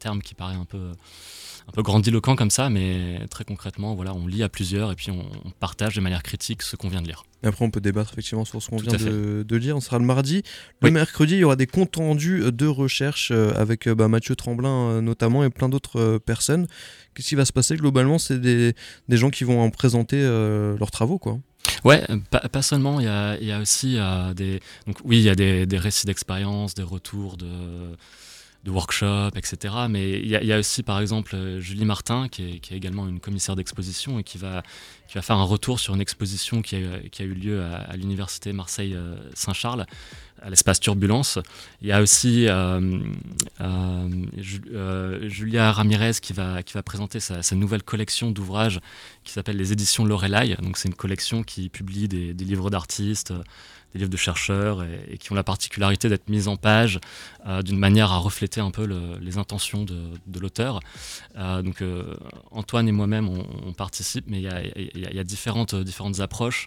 terme 0.00 0.22
qui 0.22 0.34
paraît 0.34 0.56
un 0.56 0.64
peu 0.64 0.90
un 1.70 1.72
peu 1.72 1.82
grandiloquent 1.82 2.34
comme 2.34 2.50
ça, 2.50 2.68
mais 2.68 3.20
très 3.30 3.44
concrètement, 3.44 3.94
voilà, 3.94 4.12
on 4.12 4.26
lit 4.26 4.42
à 4.42 4.48
plusieurs 4.48 4.90
et 4.90 4.96
puis 4.96 5.12
on, 5.12 5.24
partage 5.60 5.94
de 5.94 6.00
manière 6.00 6.22
critique 6.22 6.62
ce 6.62 6.74
qu'on 6.74 6.88
vient 6.88 7.00
de 7.00 7.06
lire. 7.06 7.22
Et 7.44 7.46
après, 7.46 7.64
on 7.64 7.70
peut 7.70 7.80
débattre 7.80 8.12
effectivement 8.12 8.44
sur 8.44 8.60
ce 8.60 8.70
qu'on 8.70 8.76
vient 8.76 8.92
de, 8.92 9.44
de, 9.46 9.56
lire. 9.56 9.76
On 9.76 9.80
sera 9.80 9.98
le 9.98 10.04
mardi. 10.04 10.42
Le 10.82 10.90
mercredi, 10.90 11.34
il 11.34 11.38
y 11.38 11.44
aura 11.44 11.56
des 11.56 11.66
comptes 11.66 11.94
rendus 11.96 12.42
de 12.50 12.66
recherche 12.66 13.30
euh, 13.30 13.52
avec 13.54 13.86
euh, 13.86 13.94
bah, 13.94 14.08
Mathieu 14.08 14.34
Tremblin 14.34 14.68
euh, 14.68 15.00
notamment 15.00 15.44
et 15.44 15.50
plein 15.50 15.68
d'autres 15.68 16.18
personnes. 16.18 16.66
Qu'est-ce 17.14 17.28
qui 17.28 17.34
va 17.36 17.44
se 17.44 17.52
passer? 17.52 17.76
Globalement 17.76 18.18
C'est 18.18 18.40
des, 18.40 18.74
des, 19.08 19.16
gens 19.16 19.30
qui 19.30 19.44
vont 19.44 19.60
en 19.60 19.70
présenter 19.70 20.20
leurs 20.22 20.90
travaux, 20.90 21.18
quoi. 21.18 21.38
Ouais, 21.84 22.04
pas, 22.30 22.62
seulement. 22.62 23.00
Il 23.00 23.04
y 23.04 23.08
a, 23.08 23.36
il 23.38 23.46
y 23.46 23.52
a 23.52 23.60
aussi 23.60 23.98
des. 24.34 24.60
Donc 24.86 24.96
oui, 25.04 25.18
il 25.18 25.24
y 25.24 25.30
a 25.30 25.34
des, 25.34 25.66
des 25.66 25.78
récits 25.78 26.06
d'expérience, 26.06 26.74
des 26.74 26.82
retours 26.82 27.36
de 27.36 27.46
de 28.64 28.70
workshops, 28.70 29.36
etc. 29.36 29.74
Mais 29.88 30.18
il 30.18 30.28
y, 30.28 30.52
a 30.52 30.58
aussi, 30.58 30.82
par 30.82 31.00
exemple, 31.00 31.34
Julie 31.60 31.86
Martin, 31.86 32.28
qui 32.28 32.60
est, 32.60 32.72
également 32.72 33.08
une 33.08 33.20
commissaire 33.20 33.56
d'exposition 33.56 34.18
et 34.18 34.22
qui 34.22 34.36
va, 34.36 34.62
qui 35.08 35.14
va 35.14 35.22
faire 35.22 35.36
un 35.36 35.44
retour 35.44 35.80
sur 35.80 35.94
une 35.94 36.00
exposition 36.00 36.60
qui 36.60 36.76
a, 36.76 37.00
qui 37.10 37.22
a 37.22 37.24
eu 37.24 37.32
lieu 37.32 37.62
à, 37.62 37.96
l'université 37.96 38.52
Marseille-Saint-Charles, 38.52 39.86
à 40.42 40.50
l'espace 40.50 40.78
Turbulence. 40.80 41.38
Il 41.80 41.88
y 41.88 41.92
a 41.92 42.02
aussi 42.02 42.48
euh, 42.48 43.00
euh, 43.60 44.08
euh, 44.72 45.28
Julia 45.28 45.72
Ramirez 45.72 46.12
qui 46.20 46.32
va, 46.32 46.62
qui 46.62 46.74
va 46.74 46.82
présenter 46.82 47.20
sa, 47.20 47.40
nouvelle 47.54 47.82
collection 47.82 48.30
d'ouvrages 48.30 48.80
qui 49.24 49.32
s'appelle 49.32 49.56
les 49.56 49.72
éditions 49.72 50.04
Lorelai. 50.04 50.56
Donc 50.62 50.76
c'est 50.76 50.88
une 50.88 50.94
collection 50.94 51.42
qui 51.42 51.68
publie 51.68 52.08
des 52.08 52.44
livres 52.44 52.70
d'artistes 52.70 53.32
des 53.92 53.98
livres 53.98 54.10
de 54.10 54.16
chercheurs 54.16 54.84
et, 54.84 55.18
qui 55.18 55.32
ont 55.32 55.34
la 55.34 55.42
particularité 55.42 56.08
d'être 56.08 56.28
mis 56.28 56.48
en 56.48 56.56
page 56.56 57.00
euh, 57.46 57.62
d'une 57.62 57.78
manière 57.78 58.12
à 58.12 58.18
refléter 58.18 58.60
un 58.60 58.70
peu 58.70 58.84
les 59.20 59.38
intentions 59.38 59.84
de, 59.84 60.40
l'auteur. 60.40 60.80
Euh, 61.36 61.62
donc 61.62 61.82
euh, 61.82 62.14
Antoine 62.50 62.88
et 62.88 62.92
moi-même, 62.92 63.28
on, 63.28 63.72
participe, 63.72 64.24
mais 64.28 64.38
il 64.40 65.12
y 65.14 65.18
a, 65.18 65.24
différentes, 65.24 65.74
différentes 65.74 66.20
approches, 66.20 66.66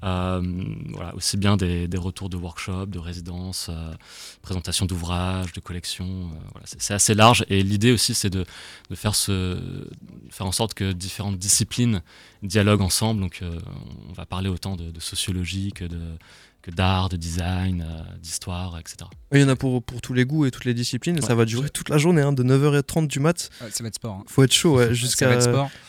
voilà, 0.00 1.14
aussi 1.14 1.36
bien 1.36 1.56
des, 1.56 1.88
retours 1.96 2.28
de 2.28 2.36
workshops, 2.36 2.86
de 2.86 2.98
résidences, 2.98 3.70
présentation 4.42 4.86
d'ouvrages, 4.86 5.52
de 5.52 5.60
collections. 5.60 6.30
Voilà, 6.52 6.66
c'est 6.66 6.94
assez 6.94 7.14
large 7.14 7.44
et 7.48 7.62
l'idée 7.62 7.92
aussi, 7.92 8.14
c'est 8.14 8.30
de, 8.30 8.44
faire, 8.94 9.14
ce, 9.14 9.58
faire 10.30 10.46
en 10.46 10.52
sorte 10.52 10.74
que 10.74 10.92
différentes 10.92 11.38
disciplines 11.38 12.02
dialoguent 12.42 12.82
ensemble. 12.82 13.20
Donc 13.20 13.40
on 14.08 14.12
va 14.12 14.26
parler 14.26 14.48
autant 14.48 14.76
de 14.76 15.00
sociologie 15.00 15.72
que 15.72 15.84
de 15.84 15.98
que 16.62 16.70
d'art, 16.70 17.08
de 17.08 17.16
design, 17.16 17.84
euh, 17.86 18.16
d'histoire, 18.20 18.78
etc. 18.78 19.10
Il 19.32 19.40
y 19.40 19.44
en 19.44 19.48
a 19.48 19.56
pour, 19.56 19.82
pour 19.82 20.00
tous 20.00 20.14
les 20.14 20.24
goûts 20.24 20.46
et 20.46 20.50
toutes 20.50 20.64
les 20.64 20.74
disciplines, 20.74 21.18
et 21.18 21.20
ça 21.20 21.34
va 21.34 21.44
durer 21.44 21.68
toute 21.68 21.88
la 21.88 21.98
journée, 21.98 22.22
hein, 22.22 22.32
de 22.32 22.44
9h30 22.44 23.08
du 23.08 23.18
mat. 23.18 23.50
ça 23.58 23.82
va 23.82 23.88
être 23.88 23.96
sport. 23.96 24.18
Hein. 24.20 24.24
Faut 24.28 24.44
être 24.44 24.52
chaud, 24.52 24.80
jusqu'à 24.92 25.38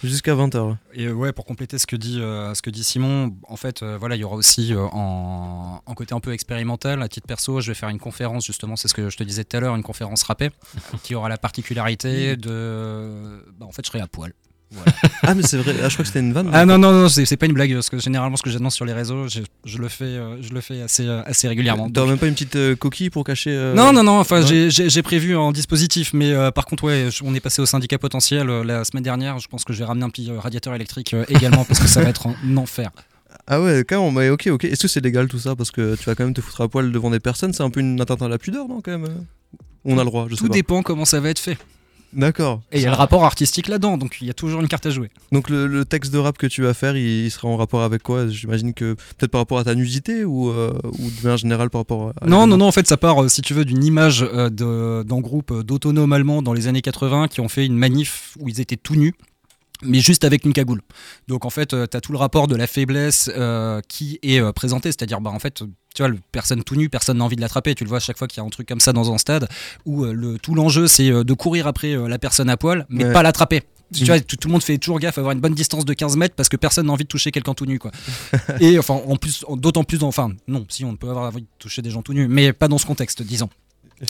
jusqu'à 0.03 0.36
20h. 0.36 0.77
Et 0.94 1.06
euh, 1.06 1.13
ouais, 1.13 1.32
pour 1.32 1.46
compléter 1.46 1.77
ce 1.77 1.86
que 1.86 1.96
dit, 1.96 2.20
euh, 2.20 2.53
ce 2.56 2.62
que 2.62 2.72
dit 2.72 2.84
Simon, 2.84 3.36
en 3.48 3.56
fait, 3.56 3.84
voilà, 3.84 4.15
il 4.15 4.20
y 4.20 4.24
aura 4.24 4.36
aussi 4.36 4.74
en, 4.75 5.82
en, 5.86 5.94
côté 5.94 6.15
un 6.15 6.20
peu 6.20 6.34
expérimental, 6.34 7.01
à 7.03 7.08
titre 7.08 7.27
perso, 7.27 7.62
je 7.62 7.72
vais 7.72 7.75
faire 7.75 7.89
une 7.89 8.00
conférence, 8.00 8.46
justement, 8.46 8.75
c'est 8.75 8.88
ce 8.88 8.96
que 8.96 9.10
je 9.10 9.18
te 9.18 9.24
disais 9.24 9.44
tout 9.44 9.56
à 9.58 9.60
l'heure, 9.60 9.75
une 9.75 9.84
conférence 9.84 10.24
rappée, 10.24 10.50
qui 11.03 11.13
aura 11.13 11.30
la 11.30 11.38
particularité 11.38 12.36
de. 12.36 13.44
Bah, 13.60 13.68
en 13.68 13.72
fait, 13.72 13.86
je 13.86 13.92
serai 13.92 14.01
à 14.01 14.08
poil 14.08 14.34
ah, 15.24 15.34
mais 15.34 15.44
c'est 15.44 15.58
vrai, 15.58 15.75
ah, 15.84 15.89
je 15.89 15.94
crois 15.94 16.03
que 16.03 16.08
c'était 16.08 16.20
une 16.20 16.34
vanne. 16.34 16.50
Ah 16.53 16.65
non, 16.65 16.77
non, 16.77 16.92
non, 16.92 17.10
c'est 17.10 17.38
pas 17.38 17.46
une 17.46 17.53
blague, 17.53 17.74
parce 17.74 17.89
que 17.89 18.00
généralement, 18.00 18.38
ce 18.38 18.44
que 18.44 18.50
j'annonce 18.50 18.75
sur 18.75 18.86
les 18.86 18.94
réseaux, 18.94 19.27
je, 19.27 19.39
je, 19.65 19.77
le 19.77 19.88
fais, 19.88 20.06
euh, 20.06 20.42
je 20.42 20.53
le 20.53 20.62
fais 20.62 20.82
assez, 20.82 21.08
euh, 21.08 21.22
assez 21.25 21.48
régulièrement. 21.48 21.89
T'as 21.89 22.06
même 22.06 22.18
pas 22.18 22.27
une 22.27 22.34
petite 22.34 22.56
euh, 22.56 22.75
coquille 22.75 23.10
pour 23.10 23.24
cacher 23.24 23.74
Non, 23.75 23.94
non, 23.94 24.03
non, 24.03 24.20
enfin, 24.20 24.42
j'ai 24.46 25.01
prévu 25.01 25.36
en 25.36 25.51
dispositif, 25.51 26.13
mais 26.13 26.34
par 26.51 26.65
contre, 26.65 26.86
ouais, 26.86 27.10
on 27.24 27.34
est 27.36 27.39
passé 27.39 27.62
au 27.62 27.65
syndicat 27.65 27.98
potentiel 27.98 28.48
la 28.48 28.84
semaine 28.84 29.03
dernière. 29.03 29.39
Je 29.39 29.48
pense 29.48 29.63
que 29.63 29.74
je 29.74 29.80
vais 29.80 29.86
ramener 29.86 30.06
un 30.06 30.10
petit 30.10 30.32
radiateur 30.32 30.74
électrique 30.75 31.15
également, 31.30 31.65
parce 31.65 31.80
que 31.80 31.88
ça 31.88 32.01
va 32.01 32.10
être 32.10 32.27
un 32.46 32.58
enfer. 32.58 32.92
Ah 33.48 33.62
ouais, 33.62 33.84
carrément, 33.86 34.12
mais 34.12 34.30
ok, 34.30 34.48
ok. 34.48 34.63
Est-ce 34.65 34.84
que 34.84 34.88
c'est 34.88 35.01
légal 35.01 35.27
tout 35.27 35.39
ça? 35.39 35.56
Parce 35.56 35.72
que 35.72 35.96
tu 35.96 36.06
vas 36.06 36.15
quand 36.15 36.24
même 36.24 36.34
te 36.34 36.42
foutre 36.42 36.62
à 36.62 36.68
poil 36.70 36.92
devant 36.92 37.10
des 37.10 37.20
personnes, 37.20 37.51
c'est 37.53 37.63
un 37.63 37.70
peu 37.70 37.82
une 37.82 38.00
atteinte 38.00 38.22
à 38.22 38.30
la 38.30 38.38
pudeur, 38.38 38.68
non, 38.68 38.82
quand 38.82 38.92
même? 38.92 39.25
On 39.86 39.98
a 39.98 40.03
le 40.03 40.10
droit, 40.10 40.27
je 40.30 40.36
Tout 40.36 40.48
dépend 40.48 40.82
comment 40.82 41.06
ça 41.06 41.20
va 41.20 41.30
être 41.30 41.39
fait. 41.39 41.58
D'accord. 42.15 42.62
Et 42.72 42.79
il 42.79 42.84
y 42.84 42.88
a 42.88 42.89
le 42.89 42.96
rapport 42.96 43.24
artistique 43.25 43.67
là-dedans, 43.67 43.98
donc 43.98 44.17
il 44.22 44.27
y 44.27 44.29
a 44.29 44.34
toujours 44.34 44.62
une 44.62 44.67
carte 44.67 44.86
à 44.86 44.89
jouer. 44.89 45.10
Donc 45.32 45.50
le, 45.50 45.84
texte 45.86 46.13
de 46.13 46.17
rap 46.17 46.38
que 46.38 46.48
tu 46.48 46.62
vas 46.62 46.74
faire, 46.74 46.96
il, 46.96 47.29
sera 47.32 47.48
en 47.48 47.58
rapport 47.58 47.84
avec 47.84 48.03
quoi? 48.03 48.27
J'imagine 48.27 48.74
que 48.74 48.93
peut-être 48.93 49.32
par 49.32 49.41
rapport 49.41 49.60
à 49.60 49.63
ta 49.63 49.75
nudité 49.75 50.24
ou, 50.25 50.50
euh, 50.50 50.74
ou 50.86 51.10
de 51.10 51.24
manière 51.24 51.38
générale 51.38 51.70
par 51.70 51.82
rapport 51.82 52.13
à... 52.22 52.27
Non, 52.27 52.48
non, 52.48 52.58
non, 52.58 52.67
en 52.67 52.72
fait 52.72 52.88
ça 52.88 52.98
part, 52.98 53.24
euh, 53.24 53.27
si 53.27 53.41
tu 53.41 53.53
veux, 53.53 53.65
d'une 53.65 53.84
image 53.84 54.24
euh, 54.34 54.50
d'un 55.03 55.20
groupe 55.20 55.62
d'autonomes 55.62 56.13
allemands 56.13 56.41
dans 56.41 56.53
les 56.53 56.67
années 56.67 56.82
80 56.82 57.27
qui 57.27 57.41
ont 57.41 57.50
fait 57.50 57.65
une 57.65 57.77
manif 57.77 58.36
où 58.39 58.50
ils 58.50 58.62
étaient 58.62 58.77
tout 58.77 58.96
nus 58.96 59.13
mais 59.84 60.00
juste 60.00 60.24
avec 60.24 60.46
une 60.46 60.54
cagoule. 60.54 60.82
Donc 61.28 61.46
en 61.46 61.50
fait, 61.50 61.70
tu 61.70 61.75
as 61.75 62.02
tout 62.02 62.12
le 62.12 62.18
rapport 62.18 62.48
de 62.48 62.56
la 62.56 62.68
faiblesse 62.68 63.32
qui 63.88 64.20
est 64.22 64.54
présenté, 64.54 64.90
c'est-à-dire 64.90 65.22
bah, 65.22 65.32
en 65.32 65.40
fait, 65.40 65.63
tu 65.96 66.02
vois, 66.02 66.08
le, 66.08 66.20
personne 66.32 66.63
tout 66.63 66.75
nu, 66.75 66.90
personne 66.90 67.18
n'a 67.18 67.24
envie 67.24 67.36
de 67.36 67.42
l'attraper. 67.42 67.75
Tu 67.75 67.84
le 67.84 67.90
vois 67.90 67.98
à 67.98 68.02
chaque 68.02 68.18
fois 68.18 68.28
qu'il 68.28 68.42
y 68.42 68.44
a 68.44 68.48
un 68.48 68.50
truc 68.50 68.68
comme 68.68 68.80
ça 68.80 68.94
dans 68.94 69.13
un 69.13 69.18
stade 69.18 69.48
où 69.86 70.06
le, 70.06 70.40
tout 70.40 70.56
l'enjeu 70.56 70.88
c'est 70.88 71.10
de 71.10 71.34
courir 71.34 71.68
après 71.68 71.96
la 71.96 72.20
personne 72.20 72.50
à 72.50 72.58
poil, 72.58 72.86
mais 72.90 73.12
pas 73.12 73.24
l'attraper. 73.24 73.63
Tu 73.94 74.06
vois, 74.06 74.20
tout, 74.20 74.38
le 74.48 74.52
monde 74.52 74.63
fait 74.63 74.78
toujours 74.78 75.00
gaffe 75.00 75.18
à 75.18 75.22
avoir 75.22 75.34
une 75.34 75.40
bonne 75.40 75.54
distance 75.54 75.86
de 75.86 75.94
15 75.94 76.18
mètres 76.18 76.36
parce 76.36 76.50
que 76.50 76.58
personne 76.58 76.88
n'a 76.88 76.94
envie 76.94 77.04
de 77.04 77.10
toucher 77.10 77.32
quelqu'un 77.32 77.54
tout 77.54 77.66
nu, 77.66 77.80
quoi. 77.80 77.92
et 78.60 78.78
enfin, 78.80 78.96
en 79.06 79.16
plus, 79.16 79.46
d'autant 79.56 79.84
plus, 79.84 80.04
enfin, 80.04 80.32
non, 80.48 80.66
si 80.70 80.84
on 80.86 80.96
peut 80.96 81.10
avoir 81.10 81.25
envie 81.25 81.42
de 81.42 81.48
toucher 81.60 81.82
des 81.82 81.92
gens 81.92 82.02
tout 82.02 82.13
nus, 82.13 82.28
mais 82.28 82.54
pas 82.54 82.68
dans 82.68 82.78
ce 82.78 82.86
contexte, 82.86 83.22
disons. 83.22 83.50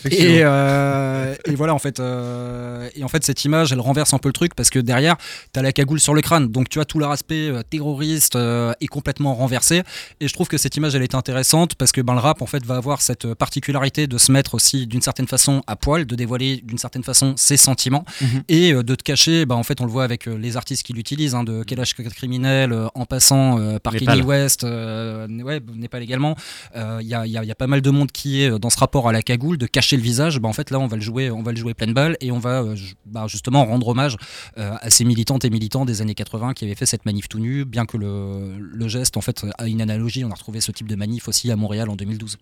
Et, 0.10 0.40
euh, 0.44 1.36
et, 1.46 1.56
voilà, 1.56 1.74
en 1.74 1.80
fait, 1.80 2.00
euh, 2.00 2.90
et 2.96 3.04
en 3.04 3.08
fait, 3.08 3.24
cette 3.24 3.44
image, 3.46 3.72
elle 3.72 3.80
renverse 3.80 4.14
un 4.14 4.18
peu 4.18 4.30
le 4.30 4.34
truc 4.34 4.56
parce 4.56 4.70
que 4.70 4.80
derrière, 4.80 5.18
tu 5.54 5.60
as 5.60 5.64
la 5.64 5.72
cagoule 5.72 6.00
sur 6.00 6.14
le 6.14 6.22
crâne. 6.22 6.48
Donc, 6.48 6.70
tu 6.70 6.80
vois, 6.80 6.86
tout 6.86 7.00
leur 7.00 7.12
aspect 7.12 7.50
euh, 7.50 7.62
terroriste 7.64 8.36
est 8.36 8.88
complètement 8.88 9.36
renversé. 9.36 9.84
Et 10.20 10.28
je 10.28 10.34
trouve 10.34 10.48
que 10.48 10.58
cette 10.58 10.76
image, 10.76 10.96
elle 10.96 11.04
est 11.04 11.16
intéressante 11.16 11.76
parce 11.76 11.92
que 11.92 12.02
ben, 12.02 12.14
le 12.14 12.20
rap, 12.20 12.42
en 12.42 12.46
fait, 12.46 12.66
va 12.66 12.76
avoir 12.76 13.02
cette 13.02 13.34
particularité 13.34 14.08
de 14.08 14.18
se 14.18 14.32
mettre 14.32 14.56
aussi 14.56 14.88
d'une 14.88 15.02
certaine 15.02 15.28
façon 15.28 15.62
à 15.68 15.76
poil, 15.76 16.06
de 16.06 16.16
dévoiler 16.16 16.62
d'une 16.64 16.78
certaine 16.78 17.04
façon 17.04 17.34
ses 17.38 17.58
sentiments 17.58 18.06
mhm. 18.22 18.44
et 18.50 18.74
de 18.74 18.96
te 18.96 19.04
cacher. 19.04 19.46
Ben, 19.46 19.56
en 19.56 19.64
fait, 19.64 19.82
on 19.82 19.86
le 19.86 19.92
voit 19.92 20.04
avec 20.04 20.26
les 20.26 20.58
artistes 20.58 20.84
qui 20.84 20.94
l'utilisent, 20.94 21.36
hein, 21.36 21.44
de 21.44 21.64
Kalash 21.64 21.94
criminel 21.94 22.76
en 22.96 23.06
passant 23.06 23.60
par 23.80 23.94
Kanye 23.94 24.22
West, 24.22 24.64
ouais, 24.64 25.62
Népal 25.76 26.04
également. 26.04 26.36
Il 26.76 27.08
y 27.08 27.14
a, 27.14 27.26
y, 27.26 27.52
a, 27.52 27.56
pas 27.56 27.68
mal 27.68 27.82
de 27.82 27.90
monde 27.90 28.12
qui 28.12 28.42
est 28.42 28.50
dans 28.60 28.70
ce 28.70 28.80
rapport 28.80 29.08
à 29.08 29.12
la 29.12 29.22
cagoule, 29.22 29.58
de 29.58 29.68
cacher 29.68 29.83
le 29.92 30.02
visage, 30.02 30.40
bah 30.40 30.50
en 30.50 30.54
fait 30.54 30.72
là 30.72 30.80
on 30.80 30.88
va 30.88 30.96
le 30.96 31.02
jouer, 31.02 31.30
on 31.32 31.44
va 31.44 31.52
le 31.52 31.58
jouer 31.58 31.74
pleine 31.74 31.94
balle 31.94 32.18
et 32.22 32.32
on 32.32 32.40
va 32.40 32.62
euh, 32.62 32.76
bah, 33.06 33.26
justement 33.28 33.66
rendre 33.66 33.88
hommage 33.88 34.18
euh, 34.58 34.74
à 34.80 34.90
ces 34.90 35.06
militantes 35.06 35.46
et 35.46 35.50
militants 35.50 35.86
des 35.86 36.02
années 36.02 36.16
80 36.16 36.54
qui 36.54 36.66
avaient 36.66 36.76
fait 36.76 36.86
cette 36.86 37.06
manif 37.06 37.28
tout 37.28 37.40
nu, 37.40 37.66
bien 37.66 37.86
que 37.86 37.98
le, 37.98 38.58
le 38.60 38.88
geste 38.88 39.18
en 39.18 39.22
fait 39.22 39.46
a 39.58 39.68
une 39.68 39.82
analogie. 39.82 40.26
On 40.26 40.32
a 40.32 40.36
retrouvé 40.36 40.62
ce 40.62 40.72
type 40.72 40.88
de 40.88 40.96
manif 40.96 41.28
aussi 41.28 41.52
à 41.52 41.56
Montréal 41.56 41.90
en 41.90 41.96
2012. 41.96 42.38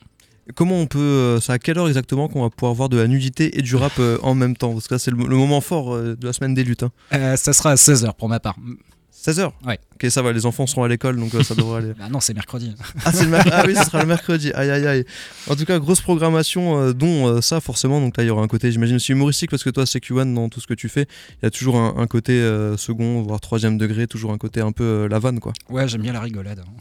Comment 0.56 0.76
on 0.76 0.88
peut, 0.88 1.00
euh, 1.00 1.40
c'est 1.40 1.54
à 1.54 1.60
quelle 1.60 1.78
heure 1.78 1.88
exactement 1.88 2.28
qu'on 2.28 2.42
va 2.42 2.50
pouvoir 2.50 2.74
voir 2.74 2.90
de 2.90 2.98
la 2.98 3.08
nudité 3.08 3.58
et 3.58 3.62
du 3.62 3.76
rap 3.76 4.00
en 4.24 4.34
même 4.34 4.56
temps? 4.56 4.74
Parce 4.74 4.88
que 4.88 4.96
là 4.96 5.00
c'est 5.00 5.12
le, 5.12 5.18
moment 5.18 5.62
fort 5.62 5.98
de 5.98 6.18
la 6.26 6.34
semaine 6.34 6.54
des 6.54 6.64
luttes. 6.64 6.84
Hein. 6.84 7.36
ça 7.38 7.54
sera 7.54 7.72
à 7.72 7.76
16h 7.76 8.14
pour 8.16 8.30
ma 8.30 8.40
part. 8.40 8.56
16h 9.24 9.52
Ouais. 9.68 9.80
Ok, 9.96 10.10
ça 10.10 10.24
va, 10.24 10.32
les 10.32 10.48
enfants 10.48 10.66
seront 10.66 10.84
à 10.84 10.88
l'école, 10.88 11.18
donc 11.18 11.36
euh, 11.36 11.44
ça 11.44 11.54
devrait 11.54 11.78
aller. 11.78 11.94
bah 12.00 12.10
non, 12.10 12.20
c'est 12.20 12.34
mercredi. 12.34 12.76
ah, 13.06 13.12
ah, 13.52 13.64
oui, 13.68 13.76
ce 13.76 13.84
sera 13.86 14.02
le 14.02 14.08
mercredi. 14.08 14.52
Aïe, 14.54 14.72
aïe, 14.72 14.88
aïe. 14.88 15.06
En 15.48 15.56
tout 15.56 15.66
cas, 15.66 15.78
grosse 15.78 16.02
programmation, 16.02 16.80
euh, 16.82 16.94
dont 16.94 17.28
euh, 17.28 17.42
ça, 17.42 17.62
forcément. 17.62 18.02
Donc 18.02 18.18
là, 18.18 18.24
il 18.24 18.28
y 18.28 18.30
aura 18.32 18.42
un 18.42 18.48
côté, 18.48 18.72
j'imagine, 18.72 18.96
aussi 18.96 19.12
humoristique, 19.12 19.52
parce 19.52 19.64
que 19.64 19.70
toi, 19.70 19.86
c'est 19.86 20.00
Q1 20.04 20.34
dans 20.34 20.50
tout 20.50 20.60
ce 20.60 20.66
que 20.66 20.74
tu 20.74 20.90
fais. 20.90 21.06
Il 21.42 21.44
y 21.44 21.46
a 21.46 21.52
toujours 21.52 21.78
un, 21.78 22.08
côté 22.08 22.42
second, 22.78 23.22
voire 23.22 23.40
troisième 23.40 23.78
degré, 23.78 24.08
toujours 24.08 24.32
un 24.32 24.38
côté 24.40 24.60
un 24.62 24.72
peu 24.72 25.08
la 25.08 25.20
vanne, 25.20 25.40
quoi. 25.40 25.54
Ouais, 25.70 25.88
j'aime 25.88 26.02
bien 26.02 26.14
la 26.14 26.22
rigolade. 26.22 26.60
Hein. 26.60 26.72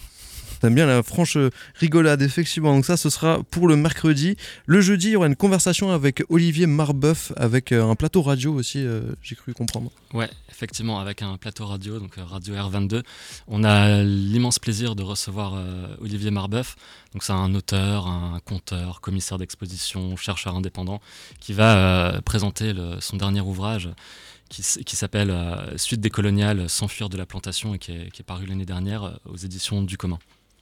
T'aimes 0.60 0.74
bien 0.74 0.86
la 0.86 1.02
franche 1.02 1.36
rigolade, 1.74 2.22
effectivement. 2.22 2.74
Donc 2.74 2.84
ça, 2.84 2.96
ce 2.96 3.10
sera 3.10 3.42
pour 3.50 3.68
le 3.68 3.76
mercredi. 3.76 4.36
Le 4.66 4.80
jeudi, 4.80 5.08
il 5.08 5.12
y 5.12 5.16
aura 5.16 5.26
une 5.26 5.36
conversation 5.36 5.90
avec 5.90 6.22
Olivier 6.28 6.66
Marbeuf, 6.66 7.32
avec 7.36 7.72
un 7.72 7.94
plateau 7.94 8.22
radio 8.22 8.52
aussi, 8.54 8.86
j'ai 9.22 9.36
cru 9.36 9.54
comprendre. 9.54 9.90
Ouais, 10.12 10.28
effectivement, 10.50 10.98
avec 10.98 11.22
un 11.22 11.36
plateau 11.36 11.66
radio, 11.66 12.00
donc 12.00 12.18
euh, 12.18 12.24
Radio 12.24 12.54
R22. 12.54 13.02
On 13.46 13.62
a 13.62 14.02
l'immense 14.02 14.58
plaisir 14.58 14.96
de 14.96 15.02
recevoir 15.04 15.54
euh, 15.54 15.94
Olivier 16.00 16.32
Marbeuf. 16.32 16.76
Donc 17.12 17.22
c'est 17.22 17.32
un 17.32 17.54
auteur, 17.54 18.08
un 18.08 18.40
conteur, 18.44 19.00
commissaire 19.00 19.38
d'exposition, 19.38 20.16
chercheur 20.16 20.56
indépendant, 20.56 21.00
qui 21.38 21.52
va 21.52 21.76
euh, 21.76 22.20
présenter 22.20 22.74
son 22.98 23.16
dernier 23.16 23.40
ouvrage 23.40 23.88
qui, 24.48 24.96
s'appelle 24.96 25.32
Suite 25.76 26.00
des 26.00 26.10
coloniales, 26.10 26.68
s'enfuir 26.68 27.08
de 27.08 27.16
la 27.16 27.24
plantation 27.24 27.72
et 27.72 27.78
qui 27.78 27.92
est, 27.92 28.10
qui 28.10 28.22
est 28.22 28.24
paru 28.24 28.46
l'année 28.46 28.66
dernière 28.66 29.20
aux 29.26 29.36
éditions 29.36 29.80
du 29.80 29.96
commun. 29.96 30.18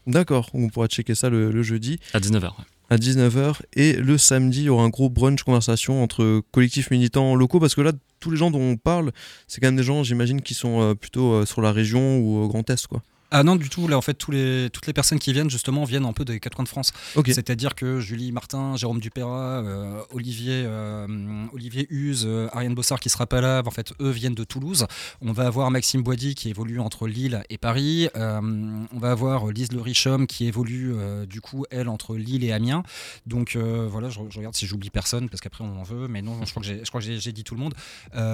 D'accord, 0.09 0.49
on 0.55 0.69
pourra 0.69 0.87
checker 0.87 1.15
ça 1.15 1.29
le, 1.29 1.63
jeudi. 1.63 2.01
À 2.15 2.19
19h. 2.19 2.51
À 2.89 2.97
19h. 2.97 3.57
Et 3.75 3.93
le 3.93 4.17
samedi, 4.17 4.61
il 4.61 4.65
y 4.65 4.69
aura 4.71 4.83
un 4.83 4.89
gros 4.89 5.11
brunch 5.11 5.43
conversation 5.43 6.03
entre 6.03 6.41
collectifs 6.51 6.91
militants 6.91 7.35
locaux, 7.35 7.61
parce 7.61 7.75
que 7.75 7.83
là, 7.83 7.93
tous 8.19 8.31
les 8.31 8.39
gens 8.39 8.51
dont 8.51 8.59
on 8.59 8.77
parle, 8.79 9.13
c'est 9.47 9.61
quand 9.61 9.67
même 9.67 9.77
des 9.77 9.83
gens, 9.83 10.03
j'imagine, 10.03 10.41
qui 10.41 10.55
sont 10.55 10.81
euh, 10.81 10.95
plutôt 10.95 11.35
euh, 11.35 11.45
sur 11.45 11.61
la 11.61 11.73
région 11.73 12.19
ou 12.19 12.39
au 12.39 12.49
Grand 12.49 12.69
Est, 12.71 12.87
quoi. 12.87 13.03
Ah 13.31 13.43
non, 13.43 13.57
du 13.57 13.69
tout. 13.69 13.89
Là, 13.89 13.99
en 13.99 14.01
fait, 14.01 14.15
tous 14.15 14.31
les, 14.31 14.71
toutes 14.73 14.87
les 14.87 14.95
personnes 14.95 15.19
qui 15.19 15.33
viennent, 15.33 15.51
justement, 15.51 15.85
viennent 15.85 16.07
un 16.07 16.13
peu 16.15 16.25
des 16.25 16.41
quatre 16.41 16.55
coins 16.55 16.65
de 16.65 16.69
France. 16.69 16.93
C'est-à-dire 17.27 17.75
que 17.75 18.01
Julie 18.01 18.33
Martin, 18.33 18.77
Jérôme 18.77 19.01
Dupéra, 19.01 19.63
euh, 19.63 20.03
Olivier, 20.13 20.65
euh, 20.67 21.07
Olivier 21.53 21.87
Huse, 21.91 22.25
euh, 22.27 22.49
Ariane 22.53 22.75
Bossard 22.75 23.01
qui 23.01 23.11
sera 23.11 23.27
pas 23.27 23.41
là, 23.41 23.63
en 23.67 23.71
fait, 23.71 23.93
eux 24.01 24.11
viennent 24.11 24.35
de 24.35 24.45
Toulouse. 24.45 24.87
On 25.21 25.33
va 25.33 25.47
avoir 25.47 25.71
Maxime 25.71 26.03
Boisdy 26.03 26.35
qui 26.35 26.49
évolue 26.49 26.81
entre 26.81 27.07
Lille 27.07 27.43
et 27.51 27.59
Paris. 27.59 28.09
on 28.15 28.99
va 28.99 29.11
avoir 29.11 29.49
Lise 29.49 29.73
Le 29.73 29.81
Richhomme 29.81 30.27
qui 30.27 30.47
évolue, 30.47 30.95
du 31.27 31.41
coup, 31.41 31.65
elle, 31.71 31.89
entre 31.89 32.17
Lille 32.17 32.45
et 32.45 32.53
Amiens. 32.53 32.83
Donc 33.27 33.57
voilà, 33.57 34.09
je, 34.09 34.21
regarde 34.21 34.55
si 34.55 34.67
j'oublie 34.67 34.91
personne, 34.91 35.29
parce 35.29 35.41
qu'après, 35.41 35.65
on 35.65 35.79
en 35.79 35.83
veut. 35.83 36.09
Mais 36.09 36.23
non, 36.23 36.39
je 36.45 36.53
crois 36.89 37.01
que 37.01 37.11
j'ai 37.11 37.33
dit 37.33 37.45
tout 37.45 37.55
le 37.55 37.61
monde. 37.61 37.75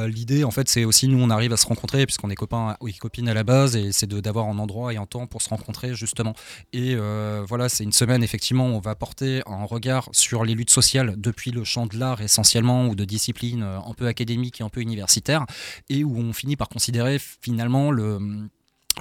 L'idée, 0.09 0.45
en 0.45 0.53
fait, 0.53 0.69
c'est 0.69 0.85
aussi, 0.85 1.09
nous, 1.09 1.19
on 1.19 1.31
arrive 1.31 1.53
à 1.53 1.57
se 1.57 1.67
rencontrer, 1.67 2.07
puisqu'on 2.07 2.31
est 2.31 2.37
copains 2.37 2.77
et 2.87 2.93
copines 2.93 3.29
à 3.29 3.35
la 3.35 3.43
base, 3.43 3.75
et 3.77 3.91
c'est 3.91 4.09
d'avoir 4.09 4.47
un 4.47 4.59
endroit 4.59 4.84
et 4.91 4.97
un 4.97 5.07
temps 5.07 5.27
pour 5.27 5.43
se 5.43 5.49
rencontrer 5.49 5.95
justement. 5.95 6.35
Et 6.73 6.95
euh, 6.95 7.45
voilà, 7.47 7.69
c'est 7.69 7.85
une 7.85 7.93
semaine 7.93 8.23
effectivement 8.23 8.69
où 8.69 8.73
on 8.73 8.81
va 8.81 8.95
porter 8.95 9.43
un 9.47 9.65
regard 9.65 10.09
sur 10.13 10.45
les 10.45 10.55
luttes 10.55 10.71
sociales 10.71 11.15
depuis 11.17 11.51
le 11.51 11.65
champ 11.65 11.87
de 11.87 11.99
l'art 11.99 12.21
essentiellement 12.21 12.87
ou 12.87 12.95
de 12.95 13.05
disciplines 13.05 13.63
euh, 13.63 13.79
un 13.79 13.95
peu 13.95 14.07
académiques 14.07 14.61
et 14.61 14.65
un 14.65 14.69
peu 14.69 14.81
universitaires, 14.81 15.47
et 15.89 16.05
où 16.05 16.17
on 16.19 16.33
finit 16.33 16.57
par 16.57 16.69
considérer 16.69 17.19
finalement 17.19 17.91
le 17.91 18.19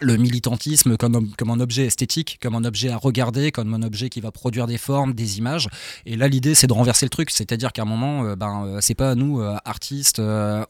le 0.02 0.18
militantisme 0.18 0.98
comme, 0.98 1.16
un 1.50 1.60
objet 1.60 1.86
esthétique, 1.86 2.40
comme 2.42 2.56
un 2.56 2.64
objet 2.64 2.90
à 2.90 2.98
regarder, 2.98 3.52
comme 3.52 3.74
un 3.74 3.84
objet 3.84 4.10
qui 4.10 4.22
va 4.22 4.32
produire 4.32 4.68
des 4.68 4.78
formes, 4.78 5.14
des 5.14 5.38
images. 5.38 5.68
Et 6.06 6.16
là, 6.16 6.28
l'idée, 6.28 6.56
c'est 6.56 6.68
de 6.68 6.74
renverser 6.74 7.06
le 7.06 7.10
truc. 7.10 7.30
C'est-à-dire 7.30 7.72
qu'à 7.72 7.84
un 7.84 7.86
moment, 7.86 8.26
euh, 8.26 8.36
ben, 8.36 8.66
euh, 8.66 8.78
c'est 8.82 8.96
pas 8.96 9.12
à 9.12 9.16
nous, 9.16 9.42
euh, 9.42 9.56
artistes 9.66 10.22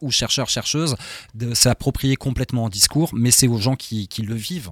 ou 0.01 0.11
chercheurs, 0.11 0.49
chercheuses, 0.49 0.95
de 1.35 1.53
s'approprier 1.53 2.15
complètement 2.15 2.67
un 2.67 2.69
discours, 2.69 3.09
mais 3.13 3.31
c'est 3.31 3.47
aux 3.47 3.57
gens 3.57 3.75
qui, 3.75 4.07
le 4.19 4.35
vivent, 4.35 4.71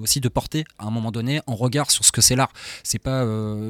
aussi 0.00 0.20
de 0.20 0.28
porter, 0.28 0.64
à 0.78 0.86
un 0.86 0.90
moment 0.90 1.10
donné, 1.10 1.40
en 1.46 1.54
regard 1.54 1.90
sur 1.90 2.04
ce 2.04 2.12
que 2.12 2.20
c'est 2.20 2.36
l'art. 2.36 2.52
C'est 2.82 2.98
pas, 2.98 3.22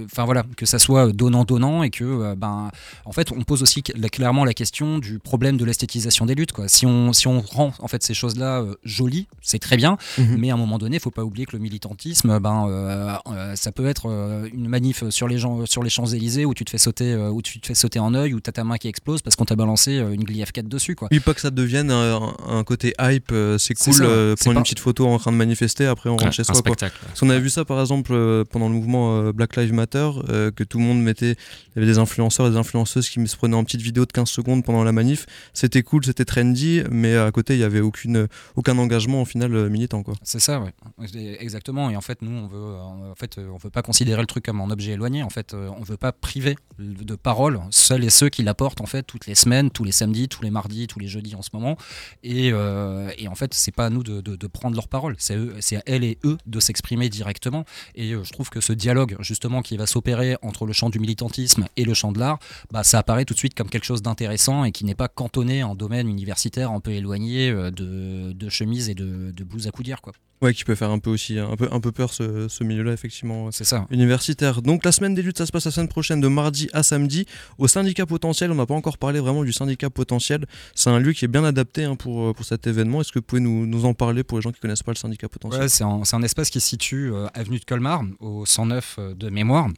enfin 0.04 0.24
voilà, 0.24 0.44
que 0.56 0.66
ça 0.66 0.78
soit 0.78 1.12
donnant-donnant 1.12 1.82
et 1.82 1.90
que, 1.90 2.34
ben, 2.34 2.70
en 3.04 3.12
fait, 3.12 3.32
on 3.32 3.42
pose 3.42 3.62
aussi 3.62 3.82
clairement 3.82 4.44
la 4.44 4.54
question 4.54 4.98
du 4.98 5.18
problème 5.18 5.56
de 5.56 5.64
l'esthétisation 5.64 6.26
des 6.26 6.34
luttes. 6.34 6.52
Quoi. 6.52 6.68
Si, 6.68 6.86
on, 6.86 7.12
si 7.12 7.26
on 7.26 7.40
rend, 7.40 7.72
en 7.78 7.88
fait, 7.88 8.02
ces 8.02 8.14
choses-là 8.14 8.64
jolies, 8.84 9.26
c'est 9.40 9.58
très 9.58 9.77
bien, 9.78 9.96
mhm. 10.18 10.36
mais 10.38 10.50
à 10.50 10.54
un 10.54 10.56
moment 10.56 10.78
donné, 10.78 10.96
il 10.96 11.00
faut 11.00 11.10
pas 11.12 11.24
oublier 11.24 11.46
que 11.46 11.56
le 11.56 11.62
militantisme, 11.62 12.38
ben, 12.40 12.66
euh, 12.68 13.16
euh, 13.28 13.56
ça 13.56 13.72
peut 13.72 13.86
être 13.86 14.10
euh, 14.10 14.48
une 14.52 14.68
manif 14.68 15.08
sur 15.08 15.28
les, 15.28 15.38
gens, 15.38 15.64
sur 15.66 15.82
les 15.82 15.90
Champs-Élysées 15.90 16.44
où 16.44 16.52
tu 16.52 16.64
te 16.64 16.70
fais 16.70 16.78
sauter, 16.78 17.14
où 17.16 17.40
tu 17.40 17.60
te 17.60 17.68
fais 17.68 17.74
sauter 17.74 18.00
en 18.00 18.12
œil, 18.12 18.34
où 18.34 18.40
tu 18.40 18.50
as 18.50 18.52
ta 18.52 18.64
main 18.64 18.76
qui 18.76 18.88
explose 18.88 19.22
parce 19.22 19.36
qu'on 19.36 19.44
t'a 19.44 19.56
balancé 19.56 19.96
une 19.96 20.24
grille 20.24 20.42
F4 20.42 20.68
dessus. 20.68 20.96
Quoi. 20.96 21.08
Oui, 21.12 21.20
pas 21.20 21.32
que 21.32 21.40
ça 21.40 21.50
devienne 21.50 21.90
un, 21.90 22.64
côté 22.64 22.92
hype, 23.00 23.32
c'est 23.58 23.74
cool, 23.74 24.34
prendre 24.36 24.58
une 24.58 24.62
petite 24.62 24.80
photo 24.80 25.06
en 25.06 25.18
train 25.18 25.32
de 25.32 25.36
manifester, 25.36 25.86
après 25.86 26.10
on 26.10 26.16
rentre 26.16 26.32
chez 26.32 26.44
soi. 26.44 26.56
Spectacle, 26.56 26.98
Parce 27.06 27.20
qu'on 27.20 27.30
avait 27.30 27.40
vu 27.40 27.50
ça 27.50 27.64
par 27.64 27.80
exemple 27.80 28.44
pendant 28.50 28.68
le 28.68 28.74
mouvement 28.74 29.30
Black 29.30 29.56
Lives 29.56 29.72
Matter, 29.72 30.10
que 30.56 30.64
tout 30.64 30.78
le 30.78 30.84
monde 30.84 31.00
mettait, 31.00 31.32
il 31.32 31.76
y 31.76 31.78
avait 31.78 31.86
des 31.86 31.98
influenceurs 31.98 32.48
et 32.48 32.50
des 32.50 32.56
influenceuses 32.56 33.08
qui 33.08 33.24
se 33.26 33.36
prenaient 33.36 33.56
en 33.56 33.64
petite 33.64 33.82
vidéo 33.82 34.04
de 34.04 34.12
15 34.12 34.28
secondes 34.28 34.64
pendant 34.64 34.82
la 34.82 34.92
manif. 34.92 35.26
C'était 35.54 35.82
cool, 35.82 36.04
c'était 36.04 36.24
trendy, 36.24 36.82
mais 36.90 37.16
à 37.16 37.30
côté, 37.30 37.54
il 37.54 37.58
n'y 37.58 37.64
avait 37.64 37.80
aucune, 37.80 38.26
aucun 38.56 38.76
engagement 38.78 39.22
au 39.22 39.24
final 39.24 39.67
militant. 39.68 40.02
Quoi. 40.02 40.14
C'est 40.22 40.40
ça, 40.40 40.60
ouais. 40.60 40.72
exactement. 41.40 41.90
Et 41.90 41.96
en 41.96 42.00
fait, 42.00 42.22
nous, 42.22 42.36
on 42.36 42.46
veut, 42.46 42.74
en 42.74 43.14
fait, 43.14 43.38
on 43.38 43.56
veut 43.56 43.70
pas 43.70 43.82
considérer 43.82 44.20
le 44.20 44.26
truc 44.26 44.44
comme 44.44 44.60
un 44.60 44.70
objet 44.70 44.92
éloigné. 44.92 45.22
En 45.22 45.30
fait, 45.30 45.54
on 45.54 45.82
veut 45.82 45.96
pas 45.96 46.12
priver 46.12 46.56
de 46.78 47.14
parole 47.14 47.60
seuls 47.70 48.04
et 48.04 48.10
ceux 48.10 48.28
qui 48.28 48.42
l'apportent 48.42 48.80
en 48.80 48.86
fait 48.86 49.02
toutes 49.02 49.26
les 49.26 49.34
semaines, 49.34 49.70
tous 49.70 49.84
les 49.84 49.92
samedis, 49.92 50.28
tous 50.28 50.42
les 50.42 50.50
mardis, 50.50 50.86
tous 50.86 50.98
les 50.98 51.08
jeudis 51.08 51.34
en 51.34 51.42
ce 51.42 51.50
moment. 51.52 51.76
Et, 52.22 52.50
euh, 52.52 53.10
et 53.18 53.28
en 53.28 53.34
fait, 53.34 53.54
c'est 53.54 53.74
pas 53.74 53.86
à 53.86 53.90
nous 53.90 54.02
de, 54.02 54.20
de, 54.20 54.46
prendre 54.46 54.74
leur 54.74 54.88
parole. 54.88 55.16
C'est 55.18 55.76
à 55.76 55.82
elles 55.86 56.04
et 56.04 56.18
eux 56.24 56.38
de 56.46 56.60
s'exprimer 56.60 57.08
directement. 57.08 57.64
Et 57.94 58.12
euh, 58.12 58.24
je 58.24 58.32
trouve 58.32 58.50
que 58.50 58.60
ce 58.60 58.72
dialogue, 58.72 59.16
justement, 59.20 59.62
qui 59.62 59.76
va 59.76 59.86
s'opérer 59.86 60.36
entre 60.42 60.66
le 60.66 60.72
champ 60.72 60.90
du 60.90 60.98
militantisme 60.98 61.66
et 61.76 61.84
le 61.84 61.94
champ 61.94 62.12
de 62.12 62.18
l'art, 62.18 62.38
bah, 62.72 62.82
ça 62.82 62.98
apparaît 62.98 63.24
tout 63.24 63.34
de 63.34 63.38
suite 63.38 63.54
comme 63.54 63.68
quelque 63.68 63.84
chose 63.84 64.02
d'intéressant 64.02 64.64
et 64.64 64.72
qui 64.72 64.84
n'est 64.84 64.94
pas 64.94 65.08
cantonné 65.08 65.62
en 65.62 65.74
domaine 65.74 66.08
universitaire 66.08 66.70
un 66.70 66.80
peu 66.80 66.92
éloigné 66.92 67.50
euh, 67.50 67.70
de, 67.70 68.32
de 68.32 68.48
chemise 68.48 68.88
et 68.88 68.94
de, 68.94 69.30
de 69.30 69.44
à 69.66 69.70
coudière. 69.70 70.00
Quoi. 70.00 70.12
Ouais, 70.40 70.54
qui 70.54 70.64
peut 70.64 70.74
faire 70.74 70.90
un 70.90 70.98
peu 70.98 71.10
aussi 71.10 71.38
un 71.38 71.56
peu, 71.56 71.68
un 71.72 71.80
peu 71.80 71.90
peur 71.90 72.12
ce, 72.12 72.46
ce 72.48 72.62
milieu-là, 72.62 72.92
effectivement. 72.92 73.50
C'est 73.50 73.64
ça. 73.64 73.86
Universitaire. 73.90 74.62
Donc 74.62 74.84
la 74.84 74.92
semaine 74.92 75.14
des 75.14 75.22
luttes, 75.22 75.38
ça 75.38 75.46
se 75.46 75.52
passe 75.52 75.64
la 75.64 75.70
semaine 75.70 75.88
prochaine 75.88 76.20
de 76.20 76.28
mardi 76.28 76.68
à 76.72 76.82
samedi 76.82 77.26
au 77.58 77.66
syndicat 77.66 78.06
potentiel. 78.06 78.52
On 78.52 78.54
n'a 78.54 78.66
pas 78.66 78.74
encore 78.74 78.98
parlé 78.98 79.18
vraiment 79.20 79.42
du 79.42 79.52
syndicat 79.52 79.90
potentiel. 79.90 80.46
C'est 80.74 80.90
un 80.90 81.00
lieu 81.00 81.12
qui 81.12 81.24
est 81.24 81.28
bien 81.28 81.44
adapté 81.44 81.84
hein, 81.84 81.96
pour, 81.96 82.34
pour 82.34 82.44
cet 82.44 82.66
événement. 82.66 83.00
Est-ce 83.00 83.12
que 83.12 83.18
vous 83.18 83.24
pouvez 83.24 83.40
nous, 83.40 83.66
nous, 83.66 83.84
en 83.84 83.94
parler 83.94 84.22
pour 84.22 84.38
les 84.38 84.42
gens 84.42 84.50
qui 84.50 84.58
ne 84.58 84.62
connaissent 84.62 84.82
pas 84.82 84.92
le 84.92 84.96
syndicat 84.96 85.28
potentiel? 85.28 85.62
Ouais, 85.62 85.68
C'est 85.68 85.84
un, 85.84 86.02
un, 86.10 86.22
espace 86.22 86.50
qui 86.50 86.60
se 86.60 86.68
situe 86.68 87.12
euh, 87.12 87.26
avenue 87.34 87.58
de 87.58 87.64
Colmar, 87.64 88.02
au 88.20 88.46
109 88.46 88.96
euh, 88.98 89.14
de 89.14 89.30
mémoire. 89.30 89.68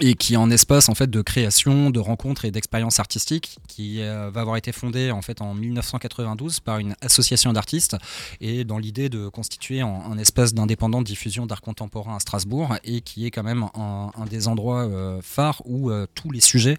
Et 0.00 0.14
qui 0.14 0.34
est 0.34 0.38
en 0.38 0.50
espace 0.50 0.88
en 0.88 0.94
fait 0.94 1.10
de 1.10 1.20
création, 1.20 1.90
de 1.90 2.00
rencontres 2.00 2.46
et 2.46 2.50
d'expériences 2.50 2.98
artistiques, 2.98 3.58
qui 3.68 4.00
euh, 4.00 4.30
va 4.30 4.40
avoir 4.40 4.56
été 4.56 4.72
fondée 4.72 5.10
en 5.10 5.20
fait 5.20 5.42
en 5.42 5.54
1992 5.54 6.60
par 6.60 6.78
une 6.78 6.96
association 7.02 7.52
d'artistes. 7.52 7.96
Et 8.40 8.64
dans 8.64 8.78
l'idée 8.78 9.10
de 9.10 9.28
constituer 9.28 9.80
un, 9.80 10.16
espace 10.18 10.54
d'indépendant 10.54 11.00
de 11.00 11.06
diffusion 11.06 11.46
d'art 11.46 11.60
contemporain 11.60 12.16
à 12.16 12.20
Strasbourg 12.20 12.76
et 12.84 13.00
qui 13.00 13.26
est 13.26 13.30
quand 13.30 13.42
même 13.42 13.66
un, 13.74 14.10
des 14.28 14.46
endroits 14.48 14.84
euh, 14.84 15.20
phares 15.22 15.62
où 15.64 15.90
euh, 15.90 16.06
tous 16.14 16.30
les 16.30 16.40
sujets 16.40 16.76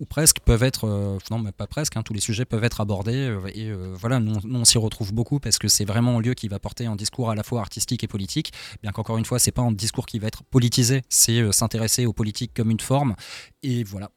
ou 0.00 0.04
presque 0.04 0.40
peuvent 0.40 0.62
être 0.62 1.18
non 1.30 1.38
mais 1.38 1.52
pas 1.52 1.66
presque 1.66 1.96
hein, 1.96 2.02
tous 2.02 2.12
les 2.12 2.20
sujets 2.20 2.44
peuvent 2.44 2.64
être 2.64 2.80
abordés 2.80 3.36
et 3.54 3.72
voilà 3.94 4.20
nous, 4.20 4.38
on 4.52 4.64
s'y 4.64 4.78
retrouve 4.78 5.12
beaucoup 5.12 5.38
parce 5.38 5.58
que 5.58 5.68
c'est 5.68 5.84
vraiment 5.84 6.18
un 6.18 6.20
lieu 6.20 6.34
qui 6.34 6.48
va 6.48 6.58
porter 6.58 6.86
un 6.86 6.96
discours 6.96 7.30
à 7.30 7.34
la 7.34 7.42
fois 7.42 7.60
artistique 7.60 8.04
et 8.04 8.08
politique 8.08 8.52
bien 8.82 8.92
qu'encore 8.92 9.18
une 9.18 9.24
fois 9.24 9.38
c'est 9.38 9.52
pas 9.52 9.62
un 9.62 9.72
discours 9.72 10.06
qui 10.06 10.18
va 10.18 10.28
être 10.28 10.42
politisé 10.44 11.02
c'est 11.08 11.52
s'intéresser 11.52 12.06
aux 12.06 12.12
politiques 12.12 12.27
comme 12.54 12.70
une 12.70 12.80
forme. 12.80 13.14
Et 13.62 13.84
voilà. 13.84 14.10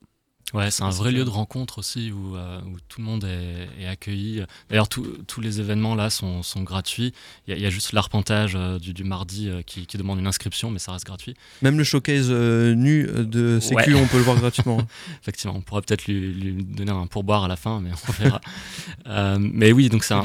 Ouais, 0.53 0.69
c'est 0.69 0.83
un 0.83 0.89
vrai 0.89 1.11
lieu 1.11 1.23
de 1.23 1.29
rencontre 1.29 1.79
aussi 1.79 2.11
où, 2.11 2.35
euh, 2.35 2.59
où 2.61 2.77
tout 2.89 2.99
le 2.99 3.05
monde 3.05 3.23
est, 3.23 3.87
accueilli. 3.87 4.43
D'ailleurs, 4.69 4.89
tous 4.89 5.41
les 5.41 5.59
événements 5.59 5.95
là 5.95 6.09
sont, 6.09 6.43
sont 6.43 6.63
gratuits. 6.63 7.13
Il 7.47 7.57
y, 7.57 7.65
a 7.65 7.69
juste 7.69 7.93
l'arpentage 7.93 8.53
euh, 8.55 8.77
du, 8.79 8.93
du, 8.93 9.03
mardi 9.03 9.47
euh, 9.49 9.61
qui, 9.61 9.85
qui, 9.85 9.97
demande 9.97 10.19
une 10.19 10.27
inscription, 10.27 10.69
mais 10.69 10.79
ça 10.79 10.91
reste 10.91 11.05
gratuit. 11.05 11.35
Même 11.61 11.77
le 11.77 11.83
showcase 11.83 12.29
nu 12.29 13.07
de 13.07 13.59
Sécu, 13.59 13.95
on 13.95 14.07
peut 14.07 14.17
le 14.17 14.23
voir 14.23 14.37
gratuitement. 14.37 14.81
Effectivement, 15.21 15.55
on 15.55 15.61
pourrait 15.61 15.81
peut-être 15.81 16.05
lui, 16.05 16.33
lui, 16.33 16.63
donner 16.63 16.91
un 16.91 17.07
pourboire 17.07 17.45
à 17.45 17.47
la 17.47 17.55
fin, 17.55 17.79
mais 17.79 17.91
on 18.07 18.11
verra. 18.11 18.41
mais 19.39 19.71
oui, 19.71 19.89
donc 19.89 20.03
c'est 20.03 20.13
un. 20.13 20.23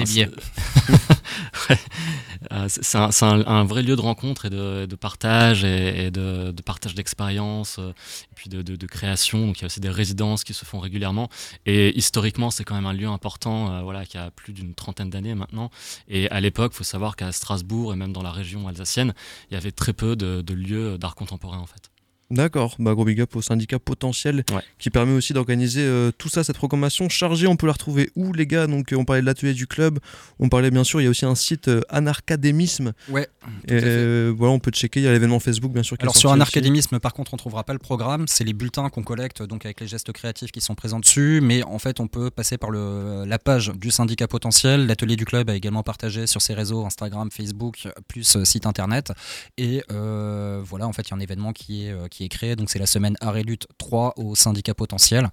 c'est 2.69 3.25
un, 3.25 3.47
un, 3.47 3.65
vrai 3.65 3.83
lieu 3.83 3.97
de 3.97 4.01
rencontre 4.01 4.47
et 4.47 4.51
de, 4.51 4.87
de 4.87 4.97
partage 4.97 5.65
et, 5.65 6.11
de, 6.11 6.51
de, 6.51 6.63
partage 6.63 6.95
d'expériences 6.95 7.79
et 7.79 8.35
puis 8.35 8.49
de, 8.49 8.63
de, 8.63 8.87
création. 8.87 9.47
Donc 9.47 9.59
il 9.59 9.63
y 9.63 9.65
a 9.65 9.67
aussi 9.67 9.81
des 9.81 9.91
résidences 9.91 10.16
qui 10.45 10.55
se 10.55 10.65
font 10.65 10.79
régulièrement. 10.79 11.29
Et 11.67 11.97
historiquement, 11.97 12.51
c'est 12.51 12.65
quand 12.65 12.75
même 12.75 12.87
un 12.87 12.93
lieu 12.93 13.09
important, 13.09 13.73
euh, 13.73 13.83
voilà, 13.83 14.05
qui 14.05 14.19
a 14.19 14.31
plus 14.31 14.53
d'une 14.53 14.75
trentaine 14.75 15.11
d'années 15.11 15.35
maintenant. 15.35 15.71
Et 16.09 16.29
à 16.31 16.41
l'époque, 16.41 16.73
il 16.75 16.79
faut 16.79 16.85
savoir 16.85 17.17
qu'à 17.17 17.33
Strasbourg 17.33 17.93
et 17.93 17.97
même 17.97 18.13
dans 18.13 18.23
la 18.23 18.33
région 18.33 18.69
alsacienne, 18.69 19.15
il 19.51 19.55
y 19.55 19.57
avait 19.57 19.73
très 19.73 19.93
peu 19.93 20.17
de, 20.17 20.43
de 20.43 20.55
lieux 20.55 20.99
d'art 20.99 21.15
contemporain 21.15 21.59
en 21.59 21.67
fait. 21.67 21.91
D'accord, 22.31 22.75
bah, 22.81 22.93
gros 22.95 23.05
big 23.05 23.21
up 23.21 23.37
au 23.37 23.43
syndicat 23.43 23.79
potentiel 23.79 24.45
qui 24.79 24.91
permet 24.91 25.13
aussi 25.13 25.33
d'organiser 25.33 25.83
euh, 25.83 26.11
tout 26.17 26.29
ça, 26.29 26.43
cette 26.43 26.57
programmation 26.57 27.09
chargée. 27.09 27.47
On 27.47 27.55
peut 27.55 27.69
la 27.69 27.73
retrouver 27.73 28.11
où, 28.17 28.33
les 28.33 28.49
gars? 28.49 28.67
Donc, 28.67 28.93
euh, 28.93 28.97
on 28.97 29.05
parlait 29.05 29.21
de 29.21 29.27
l'atelier 29.27 29.55
du 29.55 29.69
club, 29.69 30.01
on 30.41 30.49
parlait 30.49 30.73
bien 30.73 30.83
sûr, 30.83 31.01
il 31.01 31.05
y 31.05 31.07
a 31.07 31.11
aussi 31.11 31.25
un 31.25 31.37
site 31.37 31.69
euh, 31.69 31.83
Anarcadémisme. 31.89 32.95
Ouais. 33.09 33.29
Et 33.69 34.31
voilà, 34.31 34.53
on 34.53 34.59
peut 34.59 34.73
checker, 34.73 35.01
il 35.01 35.05
y 35.05 35.09
a 35.09 35.13
l'événement 35.13 35.39
Facebook 35.39 35.73
bien 35.73 35.85
sûr. 35.85 35.97
Qui 35.97 36.03
Alors, 36.03 36.17
sur 36.17 36.33
Anarcadémisme, 36.33 36.99
par 36.99 37.15
contre, 37.15 37.33
on 37.33 37.37
trouvera 37.37 37.63
pas 37.63 37.73
le 37.73 37.79
programme, 37.79 38.27
c'est 38.27 38.43
les 38.43 38.55
bulletins 38.55 38.89
qu'on 38.89 39.05
collecte 39.05 39.43
donc 39.43 39.65
avec 39.65 39.81
les 39.81 39.87
gestes 39.87 40.11
créatifs 40.11 40.51
qui 40.51 40.61
sont 40.61 40.75
présents 40.75 40.99
dessus. 40.99 41.41
Mais 41.43 41.63
en 41.63 41.79
fait, 41.79 42.01
on 42.01 42.09
peut 42.09 42.31
passer 42.31 42.59
par 42.59 42.71
le, 42.71 43.25
la 43.25 43.39
page 43.39 43.73
du 43.77 43.93
syndicat 43.93 44.27
potentiel. 44.27 44.87
L'atelier 44.87 45.15
du 45.15 45.25
club 45.25 45.49
a 45.49 45.55
également 45.55 45.85
partagé 45.85 46.27
sur 46.27 46.43
ses 46.43 46.55
réseaux 46.55 46.85
Instagram, 46.85 47.31
Facebook, 47.31 47.87
plus 48.09 48.43
site 48.45 48.67
internet. 48.67 49.13
Et 49.59 49.83
voilà, 49.89 50.89
en 50.89 50.93
fait, 50.93 51.03
il 51.03 51.11
y 51.11 51.15
a 51.15 51.17
un 51.17 51.21
événement 51.21 51.53
qui 51.53 51.87
est 51.87 51.95
qui 52.16 52.16
est 52.25 52.29
créé. 52.29 52.57
Donc 52.57 52.71
c'est 52.71 52.79
la 52.79 52.87
semaine 52.87 53.17
Arrêt 53.21 53.43
Lutte 53.43 53.67
3 53.79 54.15
au 54.17 54.35
syndicat 54.35 54.75
potentiel. 54.75 55.31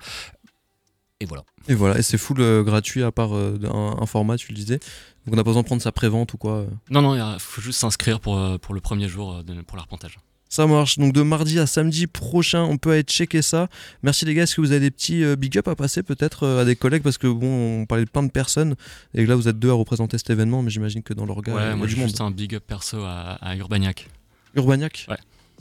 Et 1.19 1.25
voilà. 1.25 1.43
Et 1.69 1.73
voilà, 1.73 1.97
et 1.97 2.01
c'est 2.01 2.17
full 2.17 2.41
euh, 2.41 2.63
gratuit 2.63 3.01
à 3.01 3.11
part 3.11 3.33
euh, 3.33 3.57
un, 3.71 4.05
format, 4.05 4.35
tu 4.35 4.51
le 4.51 4.55
disais. 4.55 4.79
Donc 5.25 5.33
on 5.33 5.35
n'a 5.35 5.43
pas 5.43 5.51
besoin 5.51 5.61
de 5.61 5.67
prendre 5.67 5.81
sa 5.81 5.93
prévente 5.93 6.33
ou 6.33 6.37
quoi. 6.37 6.57
Euh. 6.57 6.67
Non, 6.89 7.01
non, 7.01 7.15
il 7.15 7.39
faut 7.39 7.61
juste 7.61 7.79
s'inscrire 7.79 8.19
pour, 8.19 8.59
pour 8.59 8.73
le 8.73 8.81
premier 8.81 9.07
jour 9.07 9.41
pour 9.65 9.77
l'arpentage. 9.77 10.19
Ça 10.49 10.67
marche. 10.67 10.99
Donc 10.99 11.13
de 11.13 11.21
mardi 11.21 11.59
à 11.59 11.65
samedi 11.65 12.07
prochain, 12.07 12.63
on 12.63 12.77
peut 12.77 12.91
aller 12.91 13.03
checker 13.03 13.41
ça. 13.41 13.69
Merci 14.03 14.25
les 14.25 14.33
gars. 14.33 14.43
Est-ce 14.43 14.55
que 14.55 14.61
vous 14.61 14.71
avez 14.71 14.81
des 14.81 14.91
petits 14.91 15.23
big 15.37 15.57
up 15.57 15.69
à 15.69 15.75
passer 15.75 16.03
peut-être 16.03 16.45
à 16.45 16.65
des 16.65 16.75
collègues? 16.75 17.03
Parce 17.03 17.17
que 17.17 17.27
bon, 17.27 17.81
on 17.81 17.85
parlait 17.85 18.03
de 18.03 18.09
plein 18.09 18.23
de 18.23 18.29
personnes 18.29 18.75
et 19.13 19.25
là 19.25 19.35
vous 19.35 19.47
êtes 19.47 19.57
deux 19.57 19.71
à 19.71 19.73
représenter 19.73 20.17
cet 20.17 20.29
événement, 20.29 20.61
mais 20.61 20.69
j'imagine 20.69 21.01
que 21.03 21.13
dans 21.13 21.25
l'organe, 21.25 21.55
ouais, 21.55 21.61
il 21.73 21.79
y 21.79 21.83
a 21.83 21.87
du 21.87 21.95
monde. 21.95 22.09
juste 22.09 22.21
un 22.21 22.31
big 22.31 22.53
up 22.53 22.65
perso 22.67 23.01
à, 23.03 23.35
à 23.41 23.55
Urbaniac. 23.55 24.09
Urbaniac? 24.55 25.07
Ouais. 25.09 25.17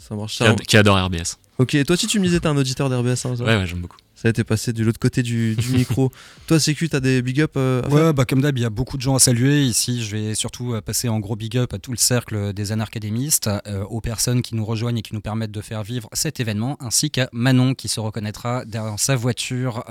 Ça 0.09 0.16
marche. 0.16 0.42
Qui, 0.66 0.76
adore 0.76 0.99
RBS. 1.06 1.38
Ok, 1.59 1.76
toi 1.85 1.94
aussi 1.94 2.06
tu 2.06 2.18
me 2.18 2.25
disais 2.25 2.40
t'es 2.40 2.49
un 2.49 2.56
auditeur 2.56 2.88
d'RBS. 2.88 3.25
Hein, 3.25 3.35
ouais, 3.38 3.56
ouais, 3.56 3.66
j'aime 3.66 3.80
beaucoup. 3.80 3.99
Ça 4.23 4.29
a 4.29 4.31
été 4.31 4.45
passé 4.45 4.73
de 4.73 4.85
l'autre 4.85 5.00
côté 5.00 5.25
du, 5.25 5.57
micro. 5.73 6.12
Toi, 6.47 6.61
Sécu, 6.61 6.88
t'as 6.88 7.00
des 7.00 7.23
big 7.23 7.41
up 7.41 7.55
euh, 7.57 7.83
Ouais, 7.88 8.12
bah, 8.12 8.25
comme 8.25 8.41
d'hab, 8.41 8.57
il 8.57 8.61
y 8.61 8.64
a 8.64 8.71
beaucoup 8.71 8.97
de 8.97 9.02
gens 9.02 9.17
à 9.17 9.19
saluer. 9.19 9.64
Ici, 9.64 10.05
je 10.05 10.17
vais 10.17 10.35
surtout 10.37 10.75
euh, 10.75 10.81
passer 10.81 11.09
en 11.09 11.19
gros 11.19 11.35
big 11.35 11.57
up 11.57 11.75
à 11.75 11.81
tout 11.81 11.91
le 11.91 11.97
cercle 11.97 12.52
des 12.52 12.70
anarcadémistes, 12.70 13.51
euh, 13.66 13.83
aux 13.83 14.01
personnes 14.01 14.40
qui 14.40 14.55
nous 14.55 14.64
rejoignent 14.64 14.99
et 14.99 15.03
qui 15.03 15.12
nous 15.12 15.20
permettent 15.20 15.51
de 15.51 15.61
faire 15.61 15.83
vivre 15.83 16.09
cet 16.12 16.38
événement, 16.38 16.77
ainsi 16.79 17.11
qu'à 17.11 17.29
Manon 17.33 17.75
qui 17.75 17.88
se 17.88 17.99
reconnaîtra 17.99 18.64
dans 18.64 18.96
sa 18.96 19.16
voiture 19.16 19.83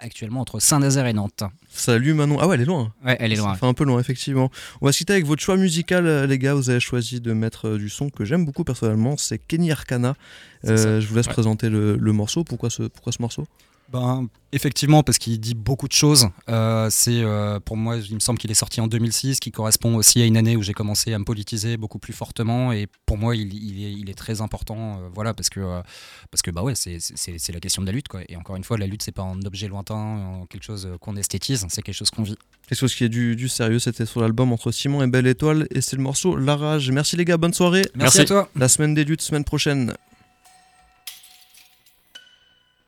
actuellement 0.00 0.40
entre 0.40 0.58
Saint-Nazaire 0.58 1.04
et 1.04 1.12
Nantes. 1.12 1.44
Salut 1.68 2.14
Manon. 2.14 2.38
Ah 2.40 2.48
ouais, 2.48 2.54
elle 2.54 2.62
est 2.62 2.64
loin. 2.64 2.94
Ouais, 3.04 3.18
elle 3.20 3.34
est 3.34 3.36
loin. 3.36 3.52
Ça 3.52 3.58
fait 3.58 3.66
un 3.66 3.74
peu 3.74 3.84
loin, 3.84 4.00
effectivement. 4.00 4.50
On 4.80 4.86
va 4.86 4.92
se 4.92 4.98
quitter 4.98 5.12
avec 5.12 5.26
votre 5.26 5.42
choix 5.42 5.58
musical, 5.58 6.24
les 6.24 6.38
gars. 6.38 6.54
Vous 6.54 6.70
avez 6.70 6.80
choisi 6.80 7.20
de 7.20 7.34
mettre 7.34 7.76
du 7.76 7.90
son 7.90 8.08
que 8.08 8.24
j'aime 8.24 8.46
beaucoup 8.46 8.64
personnellement. 8.64 9.18
C'est 9.18 9.38
Kenny 9.38 9.70
Arcana. 9.70 10.14
Je 10.64 11.06
vous 11.06 11.14
laisse 11.14 11.28
présenter 11.28 11.68
le, 11.68 11.96
le 11.96 12.12
morceau. 12.12 12.44
Pourquoi 12.44 12.70
ce, 12.70 12.84
pourquoi 12.84 13.12
ce 13.12 13.22
morceau? 13.22 13.46
Ben, 13.90 14.28
effectivement, 14.52 15.02
parce 15.02 15.18
qu'il 15.18 15.40
dit 15.40 15.54
beaucoup 15.54 15.88
de 15.88 15.92
choses. 15.92 16.28
Euh, 16.48 16.86
c'est 16.90 17.22
euh, 17.22 17.58
pour 17.58 17.76
moi, 17.76 17.96
il 17.96 18.14
me 18.14 18.20
semble 18.20 18.38
qu'il 18.38 18.50
est 18.50 18.54
sorti 18.54 18.80
en 18.80 18.86
2006, 18.86 19.40
qui 19.40 19.50
correspond 19.50 19.96
aussi 19.96 20.22
à 20.22 20.26
une 20.26 20.36
année 20.36 20.54
où 20.54 20.62
j'ai 20.62 20.74
commencé 20.74 21.12
à 21.12 21.18
me 21.18 21.24
politiser 21.24 21.76
beaucoup 21.76 21.98
plus 21.98 22.12
fortement. 22.12 22.70
Et 22.70 22.86
pour 23.04 23.18
moi, 23.18 23.34
il, 23.34 23.52
il, 23.52 24.08
est, 24.08 24.14
très 24.14 24.42
important, 24.42 25.00
euh, 25.00 25.08
voilà, 25.12 25.34
parce 25.34 25.50
que 25.50 25.82
parce 26.30 26.42
que 26.42 26.52
bah 26.52 26.62
ouais, 26.62 26.74
c'est 26.76 27.52
la 27.52 27.60
question 27.60 27.82
de 27.82 27.86
la 27.86 27.92
lutte, 27.92 28.06
quoi. 28.06 28.20
Et 28.28 28.36
encore 28.36 28.54
une 28.54 28.62
fois, 28.62 28.78
la 28.78 28.86
lutte, 28.86 29.02
c'est 29.02 29.12
pas 29.12 29.22
un 29.22 29.42
objet 29.42 29.66
lointain, 29.66 30.46
quelque 30.48 30.64
chose 30.64 30.88
qu'on 31.00 31.16
esthétise, 31.16 31.66
c'est 31.68 31.82
quelque 31.82 31.94
chose 31.96 32.10
qu'on 32.10 32.22
vit. 32.22 32.36
Quelque 32.68 32.78
chose 32.78 32.94
qui 32.94 33.02
est 33.02 33.08
du, 33.08 33.34
du 33.34 33.48
sérieux, 33.48 33.80
c'était 33.80 34.06
sur 34.06 34.20
l'album 34.20 34.52
entre 34.52 34.70
Simon 34.70 35.02
et 35.02 35.08
Belle 35.08 35.26
Étoile, 35.26 35.66
et 35.72 35.80
c'est 35.80 35.96
le 35.96 36.02
morceau 36.02 36.36
La 36.36 36.54
Rage. 36.54 36.92
Merci 36.92 37.16
les 37.16 37.24
gars, 37.24 37.38
bonne 37.38 37.54
soirée. 37.54 37.82
Merci 37.96 38.20
à 38.20 38.24
toi. 38.24 38.48
La 38.54 38.68
semaine 38.68 38.94
des 38.94 39.04
luttes, 39.04 39.22
semaine 39.22 39.44
prochaine. 39.44 39.94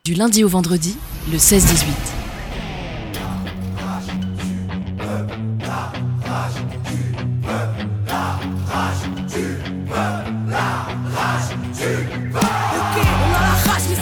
Du 0.05 0.15
lundi 0.15 0.43
au 0.43 0.49
vendredi, 0.49 0.97
le 1.31 1.39
16-18. 1.39 1.87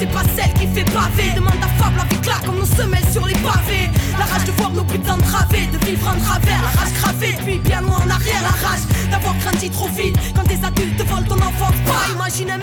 c'est 0.01 0.07
pas 0.07 0.23
celle 0.35 0.55
qui 0.55 0.67
fait 0.69 0.91
pavé. 0.91 1.33
Demande 1.37 1.53
à 1.63 1.69
Fable 1.83 2.01
avec 2.01 2.25
là 2.25 2.33
comme 2.47 2.57
nos 2.57 2.65
semelles 2.65 3.05
sur 3.13 3.27
les 3.27 3.35
pavés. 3.35 3.91
La 4.19 4.25
rage 4.25 4.47
de 4.47 4.53
voir 4.53 4.71
nos 4.71 4.85
putains 4.85 5.19
travées, 5.19 5.67
de 5.67 5.85
vivre 5.85 6.09
en 6.09 6.19
travers, 6.19 6.63
la 6.63 6.81
rage 6.81 6.95
cravée, 6.95 7.35
puis 7.45 7.59
bien 7.59 7.83
loin 7.83 7.99
en 7.99 8.09
arrière, 8.09 8.41
la 8.41 8.57
rage 8.67 8.85
d'avoir 9.11 9.35
grandi 9.45 9.69
trop 9.69 9.89
vite. 9.89 10.17
Quand 10.35 10.45
des 10.45 10.65
adultes 10.65 11.03
volent 11.07 11.29
ton 11.29 11.37
enfant, 11.37 11.71
pas 11.85 12.11
imagine 12.15 12.51
un 12.51 12.59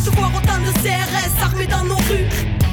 rage 0.00 0.10
de 0.10 0.16
voir 0.16 0.30
autant 0.34 0.58
de 0.58 0.72
CRS 0.82 1.42
armés 1.42 1.66
dans 1.66 1.84
nos 1.84 1.96
rues. 2.08 2.28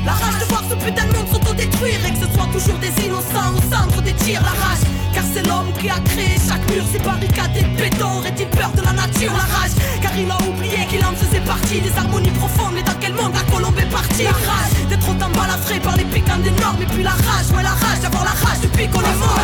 La 0.05 0.13
rage 0.13 0.39
de 0.39 0.45
voir 0.45 0.63
ce 0.69 0.75
putain 0.75 1.05
de 1.05 1.13
monde 1.15 1.27
s'autodétruire 1.31 1.99
et 2.05 2.11
que 2.11 2.19
ce 2.25 2.33
soit 2.33 2.47
toujours 2.51 2.79
des 2.79 2.93
innocents 3.03 3.51
au 3.55 3.61
centre 3.71 4.01
des 4.01 4.13
tirs. 4.13 4.41
La 4.41 4.55
rage, 4.63 4.83
car 5.13 5.23
c'est 5.33 5.45
l'homme 5.47 5.71
qui 5.79 5.89
a 5.89 5.99
créé 5.99 6.37
chaque 6.47 6.63
mur, 6.71 6.83
ces 6.91 6.99
barricades 6.99 7.55
et 7.57 7.63
béton. 7.75 8.19
Aurait-il 8.19 8.47
peur 8.47 8.71
de 8.75 8.81
la 8.81 8.93
nature 8.93 9.33
La 9.33 9.47
rage, 9.55 9.75
car 10.01 10.11
il 10.15 10.29
a 10.31 10.37
oublié 10.47 10.85
qu'il 10.89 11.03
en 11.03 11.13
faisait 11.15 11.43
partie 11.43 11.81
des 11.81 11.91
harmonies 11.97 12.35
profondes. 12.39 12.73
Mais 12.75 12.83
dans 12.83 12.97
quel 12.99 13.13
monde 13.13 13.33
la 13.33 13.43
colombe 13.51 13.77
est 13.79 13.91
partie? 13.91 14.23
La 14.23 14.31
rage 14.31 14.73
d'être 14.89 15.09
autant 15.09 15.31
balafré 15.31 15.79
par 15.79 15.95
les 15.97 16.05
piquants 16.05 16.39
des 16.43 16.51
normes. 16.61 16.81
Et 16.81 16.89
puis 16.93 17.03
la 17.03 17.17
rage, 17.27 17.51
ouais, 17.55 17.63
la 17.63 17.75
rage 17.75 17.99
d'avoir 18.01 18.23
la 18.23 18.35
rage 18.45 18.61
depuis 18.61 18.87
qu'on 18.87 19.03
est 19.03 19.19
mort. 19.19 19.39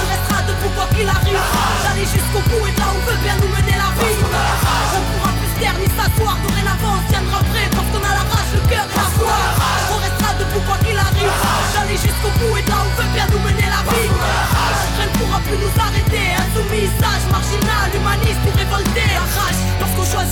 On 0.00 0.04
restera 0.08 0.40
debout 0.48 0.72
quoi 0.76 0.86
qu'il 0.96 1.08
arrive. 1.08 1.44
D'aller 1.84 2.06
jusqu'au 2.08 2.42
bout 2.48 2.64
et 2.64 2.74
là 2.80 2.88
où 2.94 3.00
veut 3.04 3.20
bien 3.20 3.36
nous 3.36 3.52
mener 3.52 3.76
la 3.76 3.90
vie. 4.00 4.16
On 4.96 5.02
pourra 5.12 5.32
plus 5.36 5.52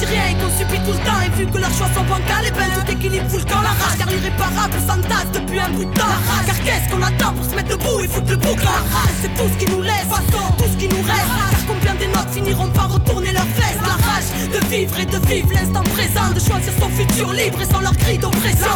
rien 0.09 0.25
et 0.31 0.35
qu'on 0.35 0.51
subit 0.59 0.81
tout 0.85 0.93
le 0.93 1.03
temps. 1.05 1.21
Et 1.27 1.31
vu 1.37 1.47
que 1.47 1.59
leurs 1.59 1.75
choix 1.75 1.89
sont 1.95 2.05
bancals 2.05 2.47
et 2.47 2.51
ben 2.51 2.69
tout 2.75 2.91
équilibre 2.91 3.29
fout 3.29 3.41
le 3.41 3.49
camp. 3.51 3.63
La 3.63 3.75
rage 3.81 3.99
car 3.99 4.09
l'irréparable 4.09 4.79
s'entasse 4.87 5.31
depuis 5.33 5.61
un 5.61 5.71
bout 5.71 5.85
de 5.85 5.95
temps. 5.95 6.17
Car 6.47 6.59
qu'est-ce 6.65 6.87
qu'on 6.91 7.03
attend 7.03 7.33
pour 7.35 7.45
se 7.45 7.55
mettre 7.55 7.71
debout 7.77 8.01
et 8.05 8.09
foutre 8.09 8.31
le 8.31 8.37
bouc? 8.37 8.59
La 8.63 8.81
rage 8.95 9.17
c'est 9.21 9.35
tout 9.35 9.49
ce 9.53 9.65
qui 9.65 9.71
nous 9.71 9.83
laisse, 9.83 10.09
façon 10.09 10.45
tout 10.59 10.69
ce 10.71 10.77
qui 10.77 10.89
nous 10.89 11.03
reste. 11.03 11.33
Car 11.51 11.63
combien 11.67 11.95
des 11.95 12.09
notes 12.09 12.31
finiront 12.33 12.69
par 12.69 12.93
retourner 12.93 13.33
leurs 13.33 13.53
fesses? 13.59 13.83
La 13.83 13.97
rage 14.07 14.31
de 14.53 14.61
vivre 14.69 14.99
et 14.99 15.07
de 15.07 15.19
vivre 15.27 15.51
l'instant 15.53 15.83
présent 15.95 16.31
De 16.35 16.41
choisir 16.41 16.73
son 16.81 16.89
futur 16.89 17.33
libre 17.33 17.61
et 17.61 17.67
sans 17.67 17.81
leur 17.81 17.97
cri 17.97 18.19
d'oppression. 18.19 18.75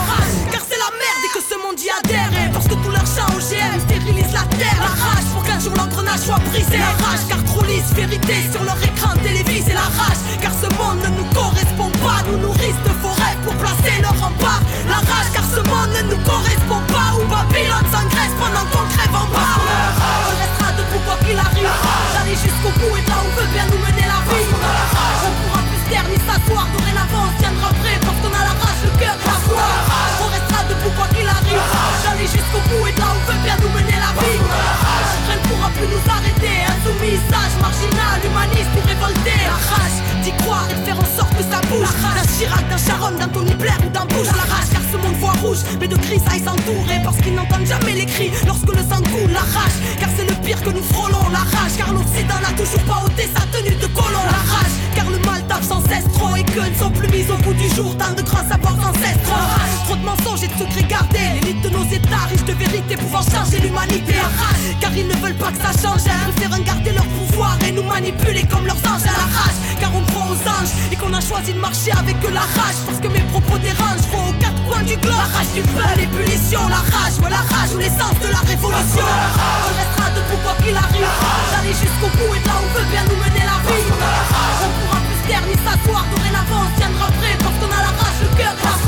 Car 0.53 0.63
c'est 0.69 0.79
la 0.79 0.91
merde 0.99 1.23
et 1.25 1.33
que 1.35 1.43
ce 1.43 1.57
monde 1.63 1.79
y 1.79 1.91
adhère. 1.91 2.51
Parce 2.53 2.67
que 2.67 2.75
tout 2.75 2.91
leur 2.91 3.07
chant 3.07 3.31
OGM 3.37 3.79
stérilise 3.87 4.33
la 4.33 4.45
terre. 4.59 4.81
La 4.81 4.95
rage 5.05 5.27
pour 5.33 5.43
qu'un 5.45 5.61
jour 5.61 5.73
l'engrenage 5.77 6.21
soit 6.21 6.41
brisé. 6.51 6.79
La 6.79 6.95
rage 7.05 7.25
car 7.29 7.43
trop 7.45 7.65
lisse 7.65 7.93
vérité 7.95 8.35
sur 8.51 8.63
leur 8.65 8.79
écran 8.83 9.15
télévisé. 9.23 9.73
La 9.73 9.89
rage 9.99 10.21
car 10.43 10.53
ce 10.53 10.69
monde 10.77 11.01
ne 11.05 11.10
ça 65.63 65.73
change. 65.83 66.03
Ils 66.05 66.35
préfèrent 66.35 66.65
garder 66.65 66.93
leur 66.93 67.07
pouvoir 67.07 67.57
et 67.67 67.73
nous 67.73 67.83
manipuler 67.83 68.45
comme 68.45 68.67
leurs 68.67 68.83
anges 68.91 69.07
à 69.07 69.15
la 69.17 69.29
rage. 69.37 69.59
Car 69.81 69.91
on 69.95 70.03
croit 70.11 70.29
aux 70.33 70.43
anges 70.49 70.73
et 70.93 70.97
qu'on 70.97 71.13
a 71.15 71.21
choisi 71.21 71.53
de 71.53 71.61
marcher 71.61 71.93
avec 71.93 72.17
la 72.33 72.41
rage. 72.41 72.79
Parce 72.87 73.01
que 73.01 73.09
mes 73.09 73.25
propos 73.33 73.59
dérangent, 73.59 74.07
faut 74.11 74.31
aux 74.31 74.37
quatre 74.41 74.61
coins 74.65 74.83
du 74.83 74.97
globe. 74.97 75.17
La 75.17 75.31
rage 75.39 75.53
du 75.55 75.63
peuple, 75.63 75.99
les 75.99 76.07
punitions, 76.07 76.67
la 76.69 76.83
rage, 76.93 77.17
ouais, 77.23 77.31
la 77.31 77.45
rage 77.53 77.71
ou 77.75 77.79
l'essence 77.79 78.19
de 78.21 78.29
la 78.29 78.43
révolution. 78.45 79.07
On 79.07 79.73
restera 79.77 80.07
debout 80.17 80.41
quoi 80.45 80.55
qu'il 80.63 80.77
arrive. 80.77 81.13
D'aller 81.53 81.75
jusqu'au 81.75 82.11
bout 82.17 82.33
et 82.35 82.43
là 82.47 82.57
où 82.61 82.67
veut 82.77 82.89
bien 82.91 83.05
nous 83.09 83.19
mener 83.21 83.45
la 83.45 83.59
vie. 83.65 83.87
On 84.65 84.71
pourra 84.77 84.99
plus 85.05 85.21
taire 85.29 85.45
ni 85.49 85.57
s'asseoir, 85.65 86.05
dorénavant 86.15 86.63
on 86.67 86.71
tiendra 86.79 87.07
prêt 87.19 87.37
parce 87.41 87.57
qu'on 87.61 87.73
a 87.73 87.81
la 87.89 87.93
rage, 88.01 88.19
le 88.23 88.29
cœur 88.37 88.55
et 88.57 88.65
la 88.65 88.77